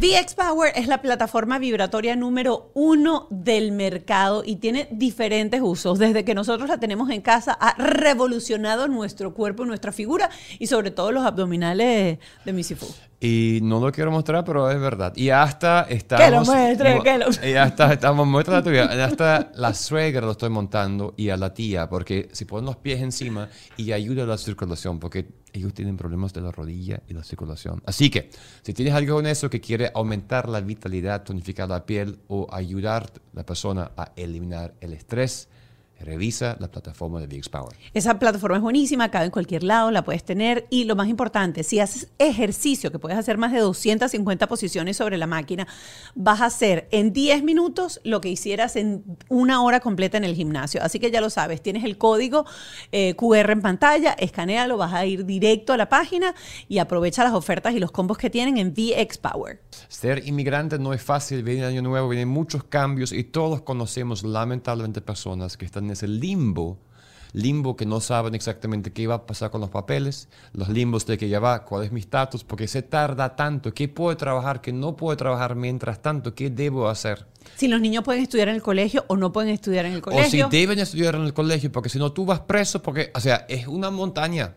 [0.00, 5.98] VX Power es la plataforma vibratoria número uno del mercado y tiene diferentes usos.
[5.98, 10.90] Desde que nosotros la tenemos en casa, ha revolucionado nuestro cuerpo, nuestra figura y sobre
[10.90, 12.86] todo los abdominales de Missy Fu.
[13.24, 15.12] Y no lo quiero mostrar, pero es verdad.
[15.14, 16.24] Y hasta estamos...
[16.24, 19.04] Que lo muestre, que lo Y hasta estamos mostrando la tuya.
[19.04, 23.00] Hasta la suegra lo estoy montando y a la tía, porque si ponen los pies
[23.00, 27.22] encima y ayuda a la circulación, porque ellos tienen problemas de la rodilla y la
[27.22, 27.80] circulación.
[27.86, 28.28] Así que,
[28.62, 33.04] si tienes algo con eso que quiere aumentar la vitalidad, tonificar la piel o ayudar
[33.04, 35.48] a la persona a eliminar el estrés,
[36.02, 37.76] Revisa la plataforma de VX Power.
[37.94, 40.66] Esa plataforma es buenísima, cabe en cualquier lado, la puedes tener.
[40.70, 45.16] Y lo más importante, si haces ejercicio, que puedes hacer más de 250 posiciones sobre
[45.16, 45.66] la máquina,
[46.14, 50.34] vas a hacer en 10 minutos lo que hicieras en una hora completa en el
[50.34, 50.82] gimnasio.
[50.82, 52.44] Así que ya lo sabes, tienes el código
[52.90, 56.34] eh, QR en pantalla, escanealo, vas a ir directo a la página
[56.68, 59.60] y aprovecha las ofertas y los combos que tienen en VX Power.
[59.88, 65.00] Ser inmigrante no es fácil, viene año nuevo, vienen muchos cambios y todos conocemos lamentablemente
[65.00, 66.78] personas que están es el limbo,
[67.32, 71.18] limbo que no saben exactamente qué va a pasar con los papeles, los limbos de
[71.18, 74.72] que ya va, cuál es mi estatus, porque se tarda tanto, qué puedo trabajar, qué
[74.72, 77.26] no puedo trabajar mientras tanto, qué debo hacer.
[77.56, 80.46] Si los niños pueden estudiar en el colegio o no pueden estudiar en el colegio.
[80.46, 83.20] O si deben estudiar en el colegio, porque si no tú vas preso, porque, o
[83.20, 84.54] sea, es una montaña.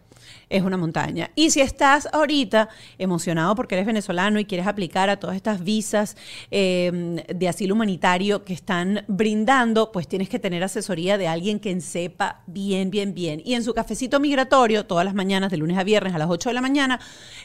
[0.49, 1.31] Es una montaña.
[1.35, 6.15] Y si estás ahorita emocionado porque eres venezolano y quieres aplicar a todas estas visas
[6.51, 11.79] eh, de asilo humanitario que están brindando, pues tienes que tener asesoría de alguien que
[11.81, 13.41] sepa bien, bien, bien.
[13.43, 16.49] Y en su cafecito migratorio, todas las mañanas, de lunes a viernes a las 8
[16.49, 16.99] de la mañana,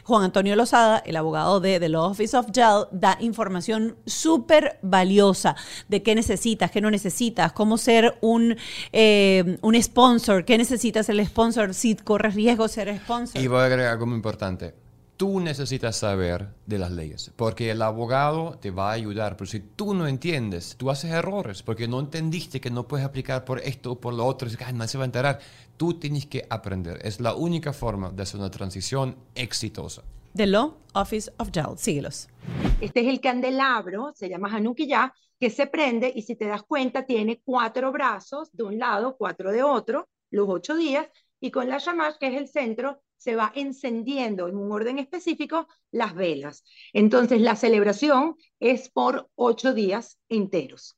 [0.04, 5.56] Juan Antonio Lozada, el abogado de The Law Office of Jail, da información súper valiosa
[5.88, 8.56] de qué necesitas, qué no necesitas, cómo ser un,
[8.92, 13.40] eh, un sponsor, qué necesitas el sponsor, si corres riesgo ser sponsor.
[13.40, 14.74] Y voy a agregar algo muy importante.
[15.16, 19.60] Tú necesitas saber de las leyes, porque el abogado te va a ayudar, pero si
[19.60, 23.92] tú no entiendes, tú haces errores, porque no entendiste que no puedes aplicar por esto
[23.92, 25.38] o por lo otro, y dices, "Ay, nadie se va a enterar.
[25.76, 26.98] Tú tienes que aprender.
[27.02, 30.02] Es la única forma de hacer una transición exitosa.
[30.34, 31.76] The Law Office of Jail.
[31.76, 32.28] Síguelos.
[32.80, 37.04] Este es el candelabro, se llama Hanukkah, que se prende y si te das cuenta
[37.04, 41.06] tiene cuatro brazos de un lado, cuatro de otro, los ocho días,
[41.40, 45.68] y con la shamash, que es el centro, se va encendiendo en un orden específico
[45.90, 46.64] las velas.
[46.92, 50.96] Entonces la celebración es por ocho días enteros.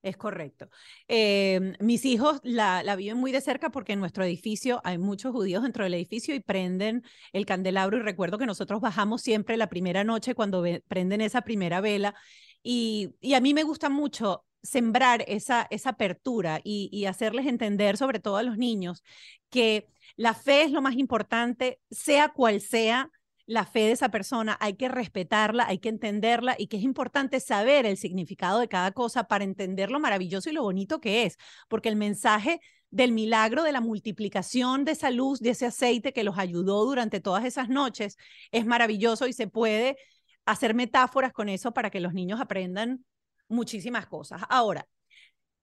[0.00, 0.70] Es correcto.
[1.08, 5.64] Eh, mis hijos la, viven muy de cerca porque en nuestro edificio hay muchos judíos
[5.64, 7.02] dentro del edificio y prenden
[7.32, 11.80] el candelabro y recuerdo que nosotros bajamos siempre la primera noche cuando prenden esa primera
[11.80, 12.14] vela
[12.62, 18.20] y, a mí me gusta mucho sembrar esa, esa apertura y, y hacerles entender, sobre
[18.20, 19.02] todo a los niños,
[19.50, 23.10] que la fe es lo más importante, sea cual sea
[23.48, 27.40] la fe de esa persona, hay que respetarla, hay que entenderla y que es importante
[27.40, 31.38] saber el significado de cada cosa para entender lo maravilloso y lo bonito que es,
[31.66, 36.24] porque el mensaje del milagro de la multiplicación de esa luz, de ese aceite que
[36.24, 38.18] los ayudó durante todas esas noches,
[38.52, 39.96] es maravilloso y se puede
[40.44, 43.04] hacer metáforas con eso para que los niños aprendan
[43.48, 44.42] muchísimas cosas.
[44.48, 44.86] Ahora,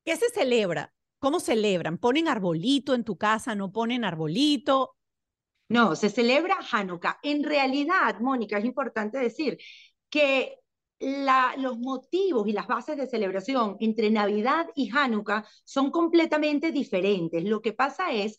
[0.03, 0.93] ¿qué se celebra?
[1.19, 1.97] ¿Cómo celebran?
[1.97, 3.55] ¿Ponen arbolito en tu casa?
[3.55, 4.95] ¿No ponen arbolito?
[5.69, 7.19] No, se celebra Hanukkah.
[7.23, 9.57] En realidad, Mónica, es importante decir
[10.09, 10.59] que
[10.99, 17.43] los motivos y las bases de celebración entre Navidad y Hanukkah son completamente diferentes.
[17.43, 18.37] Lo que pasa es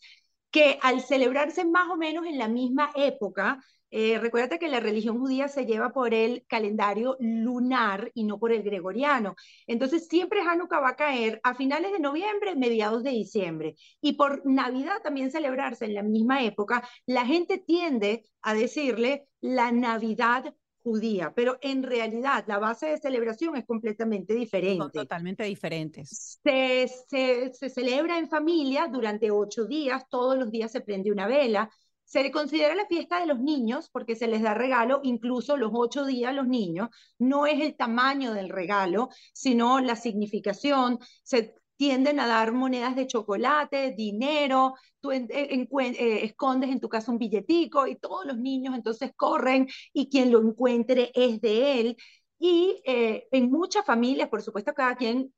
[0.49, 5.19] que al celebrarse más o menos en la misma época, eh, recuérdate que la religión
[5.19, 9.35] judía se lleva por el calendario lunar y no por el gregoriano.
[9.65, 13.75] Entonces, siempre Hanukkah va a caer a finales de noviembre, mediados de diciembre.
[14.01, 19.71] Y por Navidad también celebrarse en la misma época, la gente tiende a decirle la
[19.71, 20.53] Navidad
[20.87, 24.83] judía, pero en realidad la base de celebración es completamente diferente.
[24.83, 26.39] Son totalmente diferentes.
[26.43, 31.27] Se, se, se celebra en familia durante ocho días, todos los días se prende una
[31.27, 31.69] vela,
[32.07, 36.05] se considera la fiesta de los niños porque se les da regalo incluso los ocho
[36.05, 36.87] días a los niños.
[37.19, 40.99] No es el tamaño del regalo, sino la significación.
[41.23, 46.87] Se tienden a dar monedas de chocolate, dinero, tú en, en, eh, escondes en tu
[46.87, 51.81] casa un billetico y todos los niños entonces corren y quien lo encuentre es de
[51.81, 51.97] él.
[52.39, 55.33] Y eh, en muchas familias, por supuesto, cada quien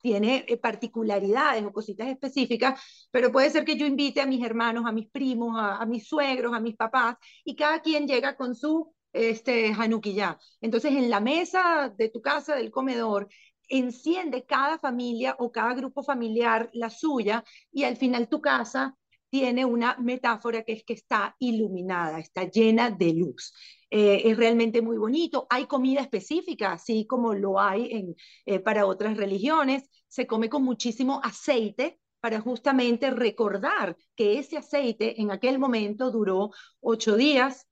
[0.00, 4.84] tiene eh, particularidades o cositas específicas, pero puede ser que yo invite a mis hermanos,
[4.86, 8.92] a mis primos, a, mis suegros, a mis papás, y cada quien llega con su
[9.12, 10.38] este, Hanukkah.
[10.60, 13.28] Entonces, en la mesa de tu casa, del comedor,
[13.68, 18.96] enciende cada familia o cada grupo familiar la suya, y al final tu casa
[19.30, 23.54] tiene una metáfora que es que está iluminada, está llena de luz.
[23.94, 25.46] Eh, es realmente muy bonito.
[25.50, 28.16] Hay comida específica, así como lo hay en,
[28.46, 29.82] eh, para otras religiones.
[30.08, 36.52] Se come con muchísimo aceite para justamente recordar que ese aceite en aquel momento duró
[36.80, 37.66] ocho días.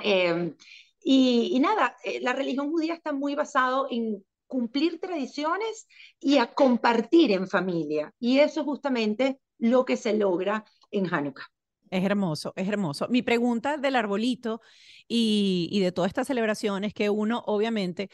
[0.00, 0.54] Eh,
[1.02, 5.86] y, y, nada, eh, la religión judía está muy basado en cumplir tradiciones
[6.20, 8.12] y a compartir en familia.
[8.20, 11.46] Y eso es justamente lo que se logra en Hanukkah.
[11.92, 13.06] Es hermoso, es hermoso.
[13.10, 14.62] Mi pregunta del arbolito
[15.06, 18.08] y, y, de toda esta celebración es que uno, obviamente,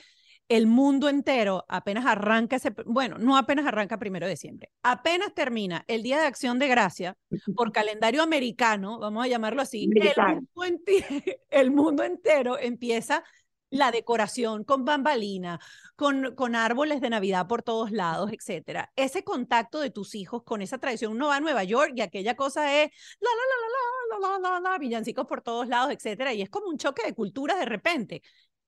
[0.48, 5.84] el mundo entero apenas arranca ese, bueno, no apenas arranca primero de diciembre, apenas termina
[5.86, 7.16] el Día de Acción de Gracia
[7.54, 11.06] por calendario americano, vamos a llamarlo así, el mundo, entero,
[11.50, 13.22] el mundo entero empieza
[13.70, 15.60] la decoración con bambalina,
[15.96, 18.92] con, con árboles de Navidad por todos lados, etcétera.
[18.96, 22.34] Ese contacto de tus hijos con esa tradición, uno va a Nueva York y aquella
[22.34, 22.90] cosa es
[23.20, 26.50] la, la, la, la, la, la, la, la, villancicos por todos lados, etcétera, y es
[26.50, 28.22] como un choque de culturas de repente.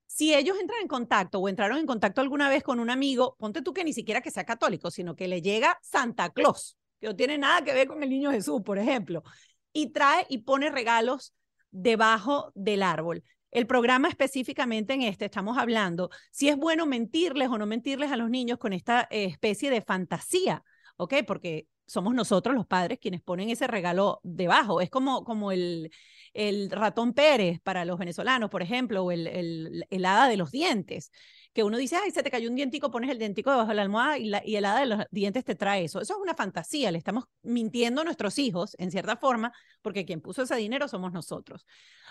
[0.05, 3.61] Si ellos entran en contacto o entraron en contacto alguna vez con un amigo, ponte
[3.61, 7.15] tú que ni siquiera que sea católico, sino que le llega Santa Claus, que no
[7.15, 9.23] tiene nada que ver con el niño Jesús, por ejemplo,
[9.71, 11.33] y trae y pone regalos
[11.71, 13.23] debajo del árbol.
[13.51, 18.17] El programa específicamente en este estamos hablando si es bueno mentirles o no mentirles a
[18.17, 20.63] los niños con esta especie de fantasía,
[20.97, 21.15] ¿ok?
[21.27, 24.79] Porque somos nosotros los padres quienes ponen ese regalo debajo.
[24.81, 25.91] Es como, como el,
[26.33, 31.11] el ratón Pérez para los venezolanos, por ejemplo, o el, el, el de los dientes,
[31.53, 33.81] que uno dice, ay, se te cayó un dientico, pones el dientico debajo de la
[33.81, 35.99] almohada y, la, y el hada de los dientes te trae eso.
[35.99, 40.21] Eso es una fantasía, le estamos mintiendo a nuestros hijos, en cierta forma, porque quien
[40.21, 41.65] puso ese dinero somos nosotros.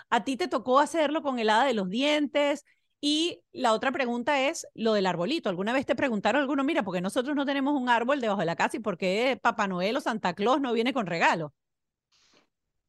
[0.09, 2.65] A ti te tocó hacerlo con el hada de los dientes,
[3.01, 5.49] y la otra pregunta es lo del arbolito.
[5.49, 8.55] ¿Alguna vez te preguntaron alguno, mira, porque nosotros no tenemos un árbol debajo de la
[8.55, 11.53] casa y por qué Papá Noel o Santa Claus no viene con regalo?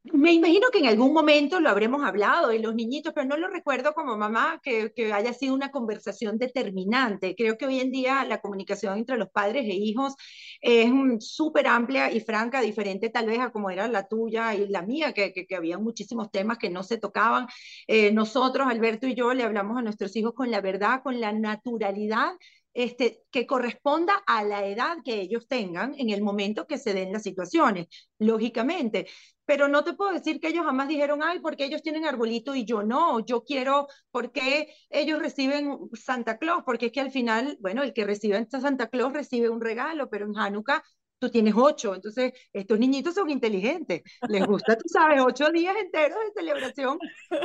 [0.05, 3.47] Me imagino que en algún momento lo habremos hablado y los niñitos, pero no lo
[3.49, 7.37] recuerdo como mamá que, que, haya sido una conversación determinante.
[7.37, 10.15] Creo que hoy en día la comunicación entre los padres e hijos
[10.61, 10.91] es
[11.21, 15.13] súper amplia y franca, diferente tal vez a como era la tuya y la mía,
[15.13, 17.47] que, que, que había muchísimos temas que no se tocaban.
[17.87, 21.33] Eh, nosotros, Alberto y yo, le hablamos a nuestros hijos con la verdad, con la
[21.33, 22.33] naturalidad
[22.75, 27.13] este, que corresponda a la edad que ellos tengan en el momento que se den
[27.13, 27.87] las situaciones,
[28.19, 29.07] lógicamente.
[29.45, 32.65] Pero no te puedo decir que ellos jamás dijeron, ay, porque ellos tienen arbolito y
[32.65, 37.83] yo no, yo quiero, porque ellos reciben Santa Claus, porque es que al final, bueno,
[37.83, 40.83] el que recibe Santa Claus recibe un regalo, pero en Hanukkah
[41.23, 46.19] tú tienes ocho, entonces estos niñitos son inteligentes, les gusta, tú sabes, ocho días enteros
[46.19, 46.99] de celebración,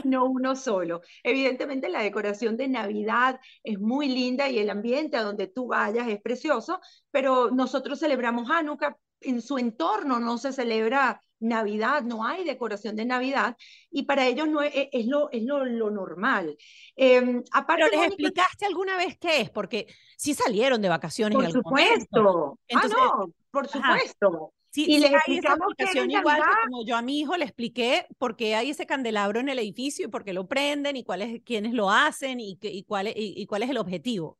[0.04, 1.02] no uno solo.
[1.24, 6.08] Evidentemente la decoración de Navidad es muy linda y el ambiente a donde tú vayas
[6.08, 6.80] es precioso,
[7.12, 13.06] pero nosotros celebramos Hanukkah, en su entorno no se celebra Navidad, no hay decoración de
[13.06, 13.56] Navidad
[13.92, 16.58] y para ellos no es, es lo, es lo, lo normal.
[16.96, 21.38] Eh, aparte, Pero les explicaste alguna vez qué es, porque sí salieron de vacaciones.
[21.38, 22.60] Por supuesto.
[22.68, 24.54] Entonces, ah, no, por supuesto.
[24.70, 28.06] Sí, y les explicamos esa explicación igual que como yo a mi hijo le expliqué
[28.18, 31.42] por qué hay ese candelabro en el edificio y por qué lo prenden y cuáles
[31.44, 34.38] quiénes lo hacen y, y, cuál, y, y cuál es el objetivo.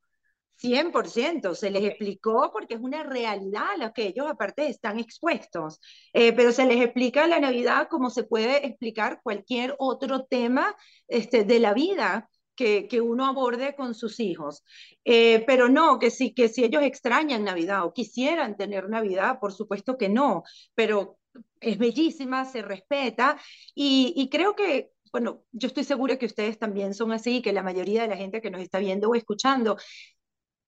[0.62, 5.80] 100%, se les explicó porque es una realidad a la que ellos aparte están expuestos,
[6.14, 10.76] eh, pero se les explica la Navidad como se puede explicar cualquier otro tema
[11.08, 14.64] este, de la vida que, que, uno aborde con sus hijos.
[15.06, 19.54] Eh, pero no, que si, que si ellos extrañan Navidad o quisieran tener Navidad, por
[19.54, 20.44] supuesto que no,
[20.74, 21.20] pero
[21.60, 23.40] es bellísima, se respeta
[23.76, 27.64] y, y creo que bueno, yo estoy segura que ustedes también son así, que la
[27.64, 29.78] mayoría de la gente que nos está viendo o escuchando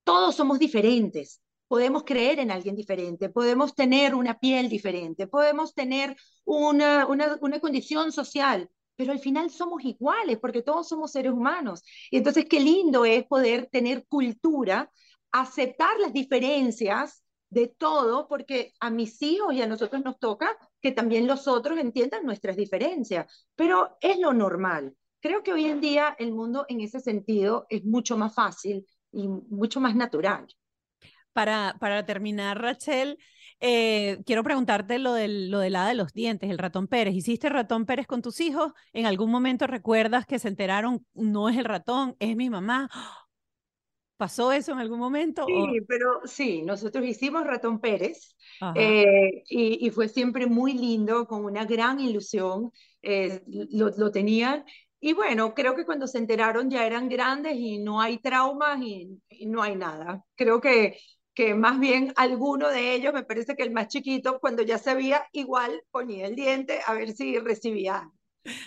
[0.10, 1.40] todos somos diferentes.
[1.68, 7.60] Podemos creer en alguien diferente, podemos tener una piel diferente, podemos tener una, una, una
[7.60, 11.84] condición social, pero al final somos iguales porque todos somos seres humanos.
[12.10, 14.92] Y entonces qué lindo es poder tener cultura,
[15.32, 20.92] aceptar las diferencias de todo, porque a mis hijos y a nosotros nos toca que
[20.92, 24.96] también los otros entiendan nuestras diferencias, pero es lo normal.
[25.22, 29.28] Creo que hoy en día el mundo en ese sentido es mucho más fácil y
[29.28, 30.48] mucho más natural.
[31.34, 33.18] Para, para terminar, Rachel,
[33.62, 37.14] eh, quiero preguntarte lo del, lo del hada de los dientes, el ratón Pérez.
[37.14, 38.72] ¿Hiciste ratón Pérez con tus hijos?
[38.94, 42.90] ¿En algún momento recuerdas que se enteraron, no es el ratón, es mi mamá?
[44.18, 45.46] ¿Pasó eso en algún momento?
[45.48, 45.86] Sí, o?
[45.88, 48.36] pero sí, nosotros hicimos Ratón Pérez
[48.76, 52.74] eh, y, y, fue siempre muy lindo, con una gran ilusión.
[53.02, 54.66] Eh, lo, lo, tenían
[55.00, 59.22] y bueno, creo que cuando se enteraron ya eran grandes y no hay traumas y,
[59.30, 60.24] y, no hay nada.
[60.36, 61.00] Creo que,
[61.34, 65.26] que más bien alguno de ellos, me parece que el más chiquito, cuando ya sabía,
[65.32, 68.10] igual ponía el diente a ver si recibía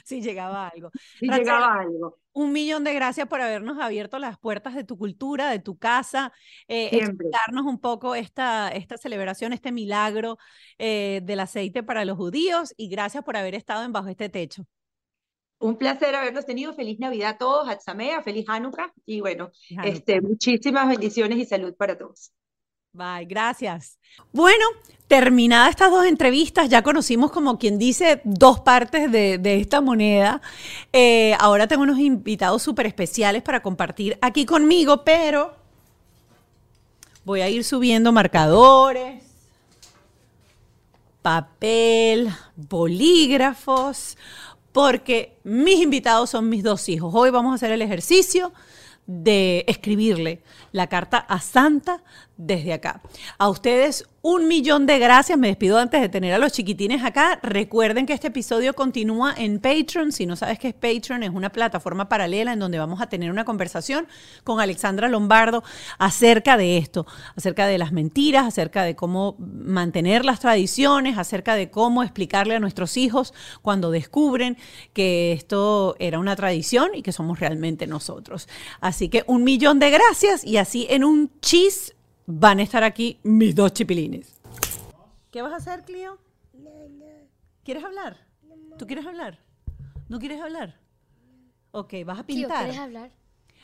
[0.04, 0.90] Si llegaba algo.
[1.18, 2.18] Si Rachel, llegaba algo.
[2.32, 6.32] Un millón de gracias por habernos abierto las puertas de tu cultura, de tu casa,
[6.66, 10.38] eh, explicarnos un poco esta, esta celebración, este milagro
[10.78, 14.66] eh, del aceite para los judíos y gracias por haber estado en Bajo este Techo.
[15.62, 16.74] Un placer haberlos tenido.
[16.74, 19.88] Feliz Navidad a todos, Hatzamea, feliz Hanukkah y bueno, Hanukkah.
[19.88, 22.32] Este, muchísimas bendiciones y salud para todos.
[22.92, 23.96] Bye, gracias.
[24.32, 24.64] Bueno,
[25.06, 30.42] terminadas estas dos entrevistas, ya conocimos como quien dice dos partes de, de esta moneda.
[30.92, 35.54] Eh, ahora tengo unos invitados súper especiales para compartir aquí conmigo, pero
[37.24, 39.22] voy a ir subiendo marcadores,
[41.22, 44.16] papel, bolígrafos
[44.72, 47.12] porque mis invitados son mis dos hijos.
[47.14, 48.52] Hoy vamos a hacer el ejercicio
[49.06, 52.02] de escribirle la carta a Santa
[52.36, 53.02] desde acá.
[53.38, 55.36] A ustedes un millón de gracias.
[55.36, 57.40] Me despido antes de tener a los chiquitines acá.
[57.42, 60.12] Recuerden que este episodio continúa en Patreon.
[60.12, 63.32] Si no sabes qué es Patreon, es una plataforma paralela en donde vamos a tener
[63.32, 64.06] una conversación
[64.44, 65.64] con Alexandra Lombardo
[65.98, 67.04] acerca de esto,
[67.34, 72.60] acerca de las mentiras, acerca de cómo mantener las tradiciones, acerca de cómo explicarle a
[72.60, 74.56] nuestros hijos cuando descubren
[74.92, 78.48] que esto era una tradición y que somos realmente nosotros.
[78.80, 81.96] Así que un millón de gracias y así en un chis
[82.26, 84.40] van a estar aquí mis dos chipilines.
[85.30, 86.18] ¿Qué vas a hacer, Clio?
[87.64, 88.16] ¿Quieres hablar?
[88.78, 89.38] ¿Tú quieres hablar?
[90.08, 90.78] ¿No quieres hablar?
[91.70, 92.64] Ok, vas a pintar.
[92.64, 93.10] ¿quieres hablar?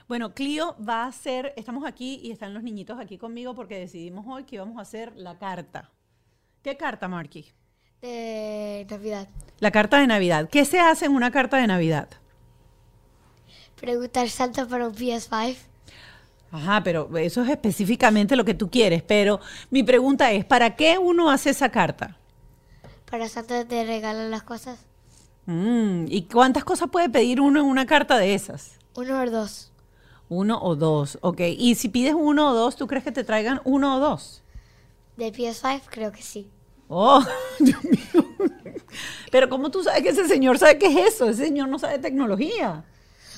[0.09, 4.25] Bueno, Clio va a hacer, estamos aquí y están los niñitos aquí conmigo porque decidimos
[4.27, 5.91] hoy que íbamos a hacer la carta.
[6.63, 7.47] ¿Qué carta, Marky?
[8.01, 9.29] De Navidad.
[9.59, 10.49] La carta de Navidad.
[10.49, 12.09] ¿Qué se hace en una carta de Navidad?
[13.79, 15.57] Preguntar Santa para un PS5.
[16.51, 19.03] Ajá, pero eso es específicamente lo que tú quieres.
[19.03, 19.41] Pero
[19.71, 22.17] mi pregunta es, ¿para qué uno hace esa carta?
[23.11, 24.79] Para Santa te regalan las cosas.
[25.47, 28.79] Mm, ¿Y cuántas cosas puede pedir uno en una carta de esas?
[28.95, 29.73] Uno o dos.
[30.29, 31.41] Uno o dos, ok.
[31.57, 34.43] Y si pides uno o dos, ¿tú crees que te traigan uno o dos?
[35.17, 36.51] De PS5 creo que sí.
[36.89, 37.23] Oh,
[37.59, 38.25] Dios mío.
[39.31, 41.29] Pero ¿cómo tú sabes que ese señor sabe qué es eso?
[41.29, 42.85] Ese señor no sabe tecnología.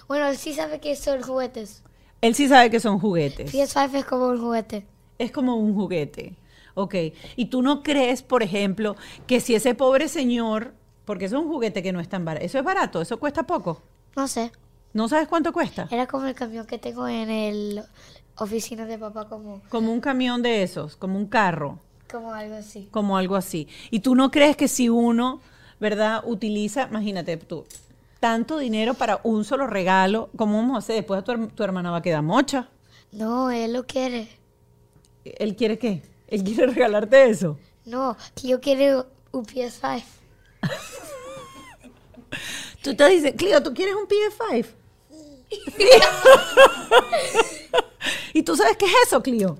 [0.09, 1.83] Bueno, él sí sabe que son juguetes.
[2.21, 3.53] Él sí sabe que son juguetes.
[3.53, 4.87] PS5 es como un juguete.
[5.19, 6.37] Es como un juguete.
[6.75, 6.95] Ok.
[7.37, 8.97] ¿Y tú no crees, por ejemplo,
[9.27, 12.45] que si ese pobre señor, porque eso es un juguete que no es tan barato,
[12.45, 13.83] eso es barato, eso cuesta poco?
[14.17, 14.53] No sé.
[14.93, 15.89] ¿No sabes cuánto cuesta?
[15.91, 17.83] Era como el camión que tengo en el
[18.37, 21.79] oficina de papá, como, Como un camión de esos, como un carro,
[22.11, 22.89] como algo así.
[22.91, 23.69] como algo así.
[23.91, 25.41] ¿Y tú no crees que si uno,
[25.79, 27.67] verdad, utiliza, imagínate tú,
[28.21, 30.97] tanto dinero para un solo regalo, ¿cómo vamos a hacer?
[30.97, 32.69] Después tu, tu hermana va a quedar mocha.
[33.13, 34.29] No, él lo quiere.
[35.25, 36.03] ¿Él quiere qué?
[36.29, 37.59] ¿Él quiere regalarte eso?
[37.85, 40.03] No, que yo quiero un PS5.
[42.83, 44.67] Tú te dices, Clio, ¿tú quieres un PS5?
[48.33, 49.59] ¿Y tú sabes qué es eso, Clio?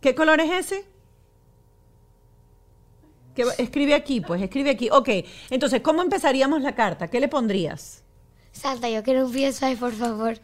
[0.00, 0.84] ¿Qué color es ese?
[3.34, 4.88] ¿Qué va- escribe aquí, pues, escribe aquí.
[4.90, 5.08] Ok,
[5.50, 7.08] entonces, ¿cómo empezaríamos la carta?
[7.08, 8.02] ¿Qué le pondrías?
[8.52, 10.38] Santa, yo quiero un PS5, por favor.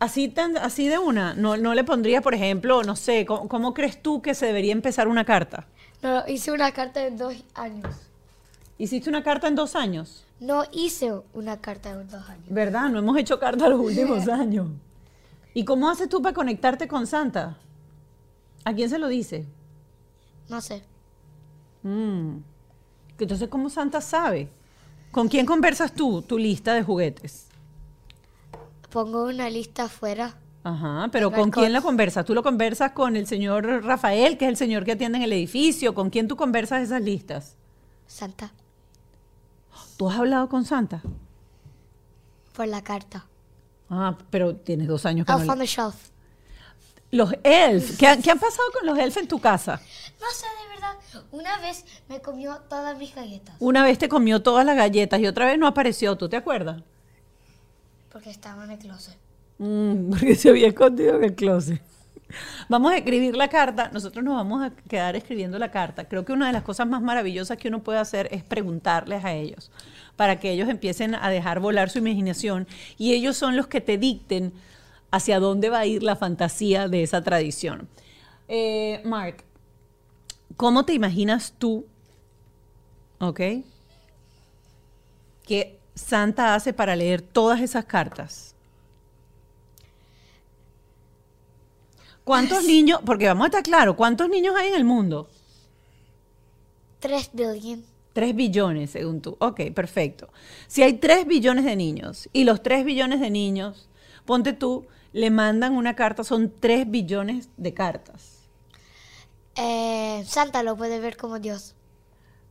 [0.00, 1.34] Así, tan, así de una.
[1.34, 4.72] No, no le pondría, por ejemplo, no sé, ¿cómo, cómo crees tú que se debería
[4.72, 5.66] empezar una carta?
[6.02, 7.86] No, hice una carta en dos años.
[8.78, 10.24] ¿Hiciste una carta en dos años?
[10.38, 12.44] No hice una carta en dos años.
[12.48, 12.90] ¿Verdad?
[12.90, 14.68] No hemos hecho carta los últimos años.
[15.54, 17.56] ¿Y cómo haces tú para conectarte con Santa?
[18.64, 19.46] ¿A quién se lo dice?
[20.50, 20.82] No sé.
[21.86, 22.38] Mm.
[23.18, 24.48] Entonces, ¿cómo Santa sabe?
[25.12, 27.46] ¿Con quién conversas tú, tu lista de juguetes?
[28.90, 30.34] Pongo una lista afuera.
[30.64, 32.24] Ajá, pero ¿con quién la conversas?
[32.24, 35.32] ¿Tú lo conversas con el señor Rafael, que es el señor que atiende en el
[35.32, 35.94] edificio?
[35.94, 37.54] ¿Con quién tú conversas esas listas?
[38.08, 38.52] Santa,
[39.96, 41.02] ¿Tú has hablado con Santa?
[42.52, 43.26] por la carta.
[43.90, 45.94] Ah, pero tienes dos años que Elf no on le- the shelf.
[47.10, 47.96] Los elf.
[47.98, 49.80] ¿Qué, qué han pasado con los elf en tu casa?
[50.20, 51.26] No sé, de verdad.
[51.30, 53.54] Una vez me comió todas mis galletas.
[53.58, 56.16] Una vez te comió todas las galletas y otra vez no apareció.
[56.16, 56.82] ¿Tú te acuerdas?
[58.10, 59.16] Porque estaba en el closet.
[59.58, 61.82] Mm, porque se había escondido en el closet.
[62.68, 63.90] Vamos a escribir la carta.
[63.92, 66.08] Nosotros nos vamos a quedar escribiendo la carta.
[66.08, 69.32] Creo que una de las cosas más maravillosas que uno puede hacer es preguntarles a
[69.32, 69.70] ellos
[70.16, 72.66] para que ellos empiecen a dejar volar su imaginación
[72.98, 74.52] y ellos son los que te dicten
[75.10, 77.88] hacia dónde va a ir la fantasía de esa tradición.
[78.48, 79.44] Eh, Mark,
[80.56, 81.86] ¿cómo te imaginas tú,
[83.18, 83.40] ok,
[85.44, 88.54] que Santa hace para leer todas esas cartas?
[92.24, 95.28] ¿Cuántos niños, porque vamos a estar claros, cuántos niños hay en el mundo?
[96.98, 97.84] 3 billion.
[98.14, 99.36] 3 billones, según tú.
[99.38, 100.28] Ok, perfecto.
[100.66, 103.88] Si hay 3 billones de niños y los 3 billones de niños,
[104.24, 108.35] ponte tú, le mandan una carta, son 3 billones de cartas.
[109.56, 111.74] Eh, Santa lo puede ver como Dios.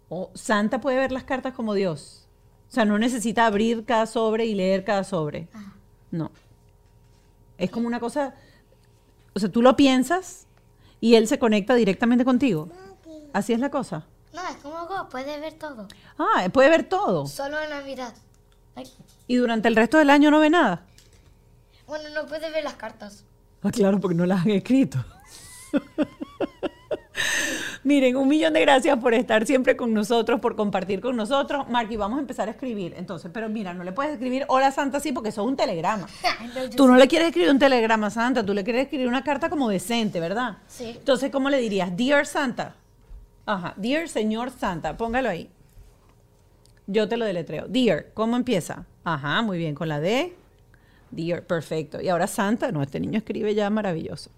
[0.10, 2.28] O Santa puede ver las cartas como Dios.
[2.70, 5.48] O sea, no necesita abrir cada sobre y leer cada sobre.
[6.12, 6.32] No.
[7.58, 8.36] Es como una cosa,
[9.34, 10.46] o sea, tú lo piensas
[11.00, 12.70] y él se conecta directamente contigo.
[13.34, 14.06] Así es la cosa.
[14.34, 15.88] No, es como Go, puede ver todo.
[16.18, 17.28] Ah, puede ver todo.
[17.28, 18.14] Solo en Navidad.
[18.76, 18.92] Ay,
[19.28, 20.86] Y durante el resto del año no ve nada.
[21.88, 23.24] Bueno, no puede ver las cartas.
[23.62, 25.04] Ah, claro, porque no las han escrito.
[27.84, 31.68] Miren, un millón de gracias por estar siempre con nosotros, por compartir con nosotros.
[31.70, 32.94] Marky, vamos a empezar a escribir.
[32.98, 36.08] Entonces, pero mira, no le puedes escribir Hola Santa sí, porque eso es un telegrama.
[36.76, 39.70] Tú no le quieres escribir un telegrama Santa, tú le quieres escribir una carta como
[39.70, 40.58] decente, ¿verdad?
[40.68, 40.96] Sí.
[40.98, 41.96] Entonces, ¿cómo le dirías?
[41.96, 42.76] Dear Santa.
[43.46, 45.50] Ajá, Dear Señor Santa, póngalo ahí.
[46.88, 47.66] Yo te lo deletreo.
[47.68, 48.86] Dear, ¿cómo empieza?
[49.04, 50.36] Ajá, muy bien, con la D.
[51.12, 52.02] Dear, perfecto.
[52.02, 54.32] Y ahora Santa, no, este niño escribe ya maravilloso.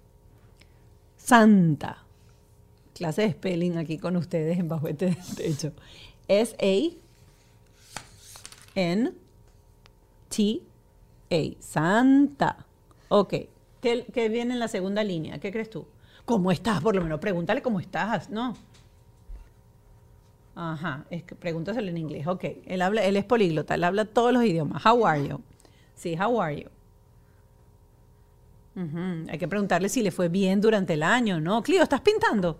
[1.18, 2.07] Santa.
[2.98, 5.72] Clase de spelling aquí con ustedes en bajo este techo.
[6.28, 6.98] S-A-N-T-A.
[11.60, 12.66] Santa.
[13.10, 13.34] Ok.
[13.82, 15.40] ¿Qué, ¿Qué viene en la segunda línea?
[15.40, 15.86] ¿Qué crees tú?
[16.26, 16.82] ¿Cómo estás?
[16.82, 18.56] Por lo menos pregúntale cómo estás, ¿no?
[20.56, 21.06] Ajá,
[21.40, 22.26] pregúntaselo en inglés.
[22.26, 24.84] Ok, él habla, él es políglota, él habla todos los idiomas.
[24.84, 25.40] How are you?
[25.94, 26.70] Sí, how are you?
[29.30, 31.62] Hay que preguntarle si le fue bien durante el año, ¿no?
[31.64, 32.60] Clio, ¿estás pintando?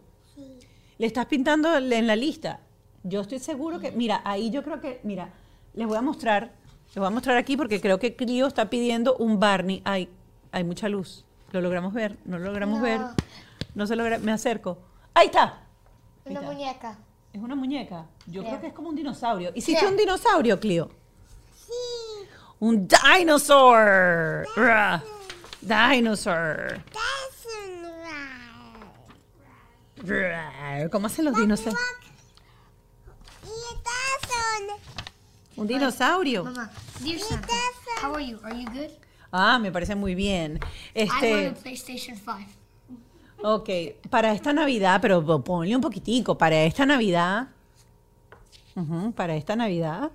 [0.98, 2.60] ¿Le estás pintando en la lista?
[3.04, 5.30] Yo estoy seguro que, mira, ahí yo creo que, mira,
[5.74, 6.52] les voy a mostrar,
[6.88, 9.82] les voy a mostrar aquí porque creo que Clio está pidiendo un Barney.
[9.86, 10.10] Ay,
[10.52, 11.24] hay mucha luz.
[11.52, 12.18] ¿Lo logramos ver?
[12.26, 12.84] ¿No lo logramos No.
[12.84, 13.02] ver?
[13.76, 14.80] No se logra, me acerco.
[15.14, 15.62] Ahí está.
[16.26, 16.52] Una Mira.
[16.52, 16.98] muñeca.
[17.32, 18.06] Es una muñeca.
[18.26, 18.62] Yo creo Creo.
[18.62, 19.52] que es como un dinosaurio.
[19.54, 19.92] ¿Hiciste Creo.
[19.92, 20.90] un dinosaurio, Clio?
[21.56, 21.72] Sí.
[22.60, 24.48] Un dinosaur.
[24.56, 25.04] Rah.
[25.62, 26.82] Dinosaur.
[26.94, 27.17] Rah.
[30.92, 31.80] ¿Cómo hacen los dinosaurios?
[35.56, 36.44] Un dinosaurio.
[37.00, 37.54] Dear Santa,
[38.04, 38.40] how are you?
[38.44, 38.92] Are you good?
[39.32, 40.60] Ah, me parece muy bien.
[40.96, 42.38] I want Este, a PlayStation 5.
[43.42, 43.70] ok,
[44.10, 47.48] para esta Navidad, pero po- ponle un poquitico, para esta Navidad.
[48.76, 50.12] Ujú, para esta Navidad.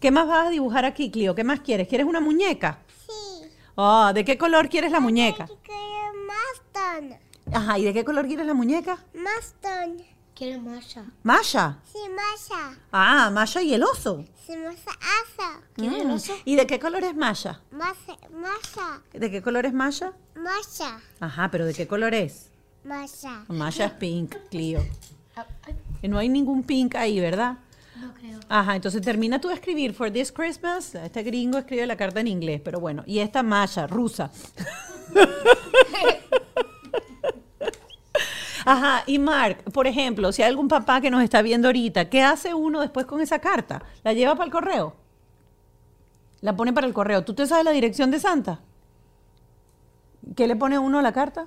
[0.00, 1.34] ¿Qué más vas a dibujar aquí, Clio?
[1.34, 1.86] ¿Qué más quieres?
[1.88, 2.78] ¿Quieres una muñeca?
[3.06, 3.48] Sí.
[3.76, 5.46] Ah, ¿de qué color quieres la muñeca?
[5.62, 7.18] Quiero Maston.
[7.52, 8.98] Ajá, ¿y de qué color quieres la muñeca?
[9.14, 10.02] Maston.
[10.34, 11.04] Quiero Masha.
[11.22, 11.78] Masha.
[11.90, 12.76] Sí, Masha.
[12.92, 14.24] Ah, Masha y el oso.
[14.46, 15.60] Sí, Masha asa.
[15.74, 16.12] ¿Quiere el Mm.
[16.12, 16.34] oso?
[16.44, 17.60] ¿Y de qué color es Masha?
[17.70, 18.16] Masha.
[18.30, 19.00] Masha.
[19.14, 20.12] ¿De qué color es Masha?
[20.34, 21.00] Masha.
[21.20, 22.50] Ajá, pero ¿de qué color es?
[22.84, 23.44] Masha.
[23.48, 24.84] Masha es pink, Clio.
[25.36, 25.70] Ah, ah,
[26.02, 27.56] Y no hay ningún pink ahí, ¿verdad?
[27.96, 28.38] no creo.
[28.50, 30.94] Ajá, entonces termina tú de escribir For This Christmas.
[30.96, 33.02] Este gringo escribe la carta en inglés, pero bueno.
[33.06, 34.30] Y esta Masha, rusa.
[38.66, 42.20] Ajá, y Mark, por ejemplo, si hay algún papá que nos está viendo ahorita, ¿qué
[42.22, 43.80] hace uno después con esa carta?
[44.02, 44.96] ¿La lleva para el correo?
[46.40, 47.24] La pone para el correo.
[47.24, 48.58] ¿Tú te sabes la dirección de Santa?
[50.34, 51.46] ¿Qué le pone uno a la carta?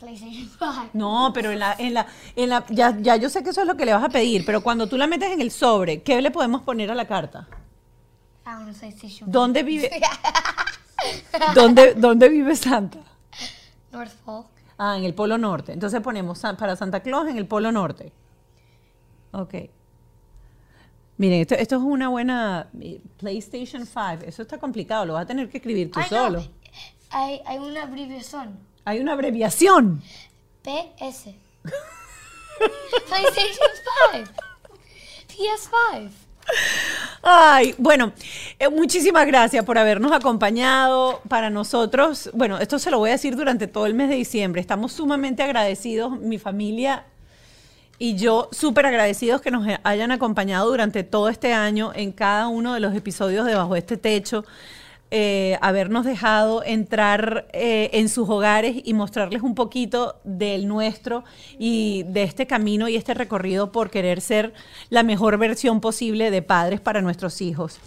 [0.00, 0.88] PlayStation 5.
[0.94, 3.66] No, pero en la, en la, en la, ya, ya yo sé que eso es
[3.68, 6.20] lo que le vas a pedir, pero cuando tú la metes en el sobre, ¿qué
[6.20, 7.46] le podemos poner a la carta?
[8.44, 9.30] I want a PlayStation 5.
[9.30, 9.90] ¿Dónde vive?
[11.54, 12.98] ¿Dónde, ¿Dónde vive Santa?
[13.92, 14.51] North Pole.
[14.84, 15.72] Ah, en el Polo Norte.
[15.72, 18.12] Entonces ponemos para Santa Claus en el Polo Norte.
[19.30, 19.54] Ok.
[21.18, 22.68] Miren, esto, esto es una buena
[23.18, 24.24] PlayStation 5.
[24.26, 26.44] Eso está complicado, lo vas a tener que escribir tú Ay, no, solo.
[27.10, 28.58] Hay, hay una abreviación.
[28.84, 30.02] Hay una abreviación.
[30.62, 31.28] PS.
[33.06, 33.68] PlayStation
[34.12, 34.32] 5.
[35.28, 36.10] PS5.
[37.22, 38.12] Ay, bueno,
[38.58, 41.20] eh, muchísimas gracias por habernos acompañado.
[41.28, 44.60] Para nosotros, bueno, esto se lo voy a decir durante todo el mes de diciembre.
[44.60, 47.04] Estamos sumamente agradecidos, mi familia
[47.98, 52.74] y yo, súper agradecidos que nos hayan acompañado durante todo este año en cada uno
[52.74, 54.44] de los episodios de Bajo este Techo.
[55.14, 61.22] Eh, habernos dejado entrar eh, en sus hogares y mostrarles un poquito del nuestro
[61.58, 64.54] y de este camino y este recorrido por querer ser
[64.88, 67.78] la mejor versión posible de padres para nuestros hijos.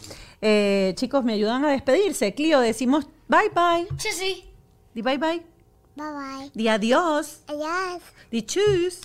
[0.41, 2.35] Eh, chicos, me ayudan a despedirse.
[2.35, 3.87] Clio, decimos bye bye.
[3.97, 4.45] Sí, sí.
[4.93, 5.41] Di bye bye.
[5.95, 6.51] Bye bye.
[6.53, 7.41] Di adiós.
[7.47, 8.03] Adiós.
[8.29, 8.43] Di.
[8.43, 9.01] Cheers.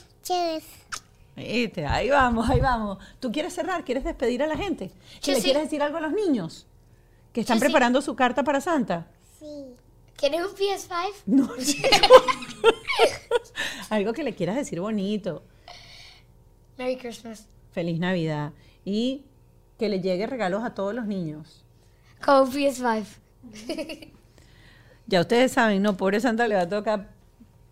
[1.36, 2.98] Viste, ahí vamos, ahí vamos.
[3.18, 3.82] ¿Tú quieres cerrar?
[3.84, 4.88] ¿Quieres despedir a la gente?
[4.88, 5.42] ¿Que Sí, ¿Le sí.
[5.44, 6.66] quieres decir algo a los niños?
[7.32, 7.64] ¿Que están sí.
[7.64, 9.06] preparando su carta para Santa?
[9.38, 9.74] Sí.
[10.16, 11.12] ¿Quieres un PS5?
[11.26, 11.50] No,
[13.90, 15.42] algo que le quieras decir bonito.
[16.76, 17.46] Merry Christmas.
[17.72, 18.52] Feliz Navidad.
[18.84, 19.24] Y
[19.78, 21.64] que le llegue regalos a todos los niños.
[22.24, 23.04] Como PS5.
[25.06, 27.08] Ya ustedes saben, no, pobre Santa le va a tocar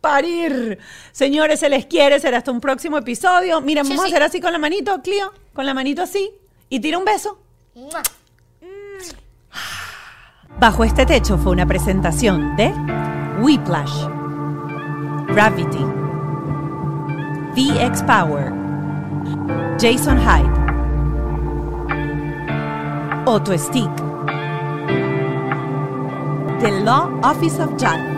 [0.01, 0.77] parir.
[1.13, 3.61] Señores, se les quiere, será hasta un próximo episodio.
[3.61, 6.33] Mira, Sí, vamos a hacer así con la manito, Clio, con la manito así.
[6.69, 7.41] Y tira un beso.
[7.77, 8.03] Mua.
[10.61, 12.75] Bajo este techo fue una presentación de
[13.41, 14.09] Whiplash,
[15.29, 15.85] Gravity,
[17.55, 18.53] VX Power,
[19.81, 20.51] Jason Hyde,
[23.25, 23.95] Auto Stick,
[26.59, 28.18] The Law Office of Jan.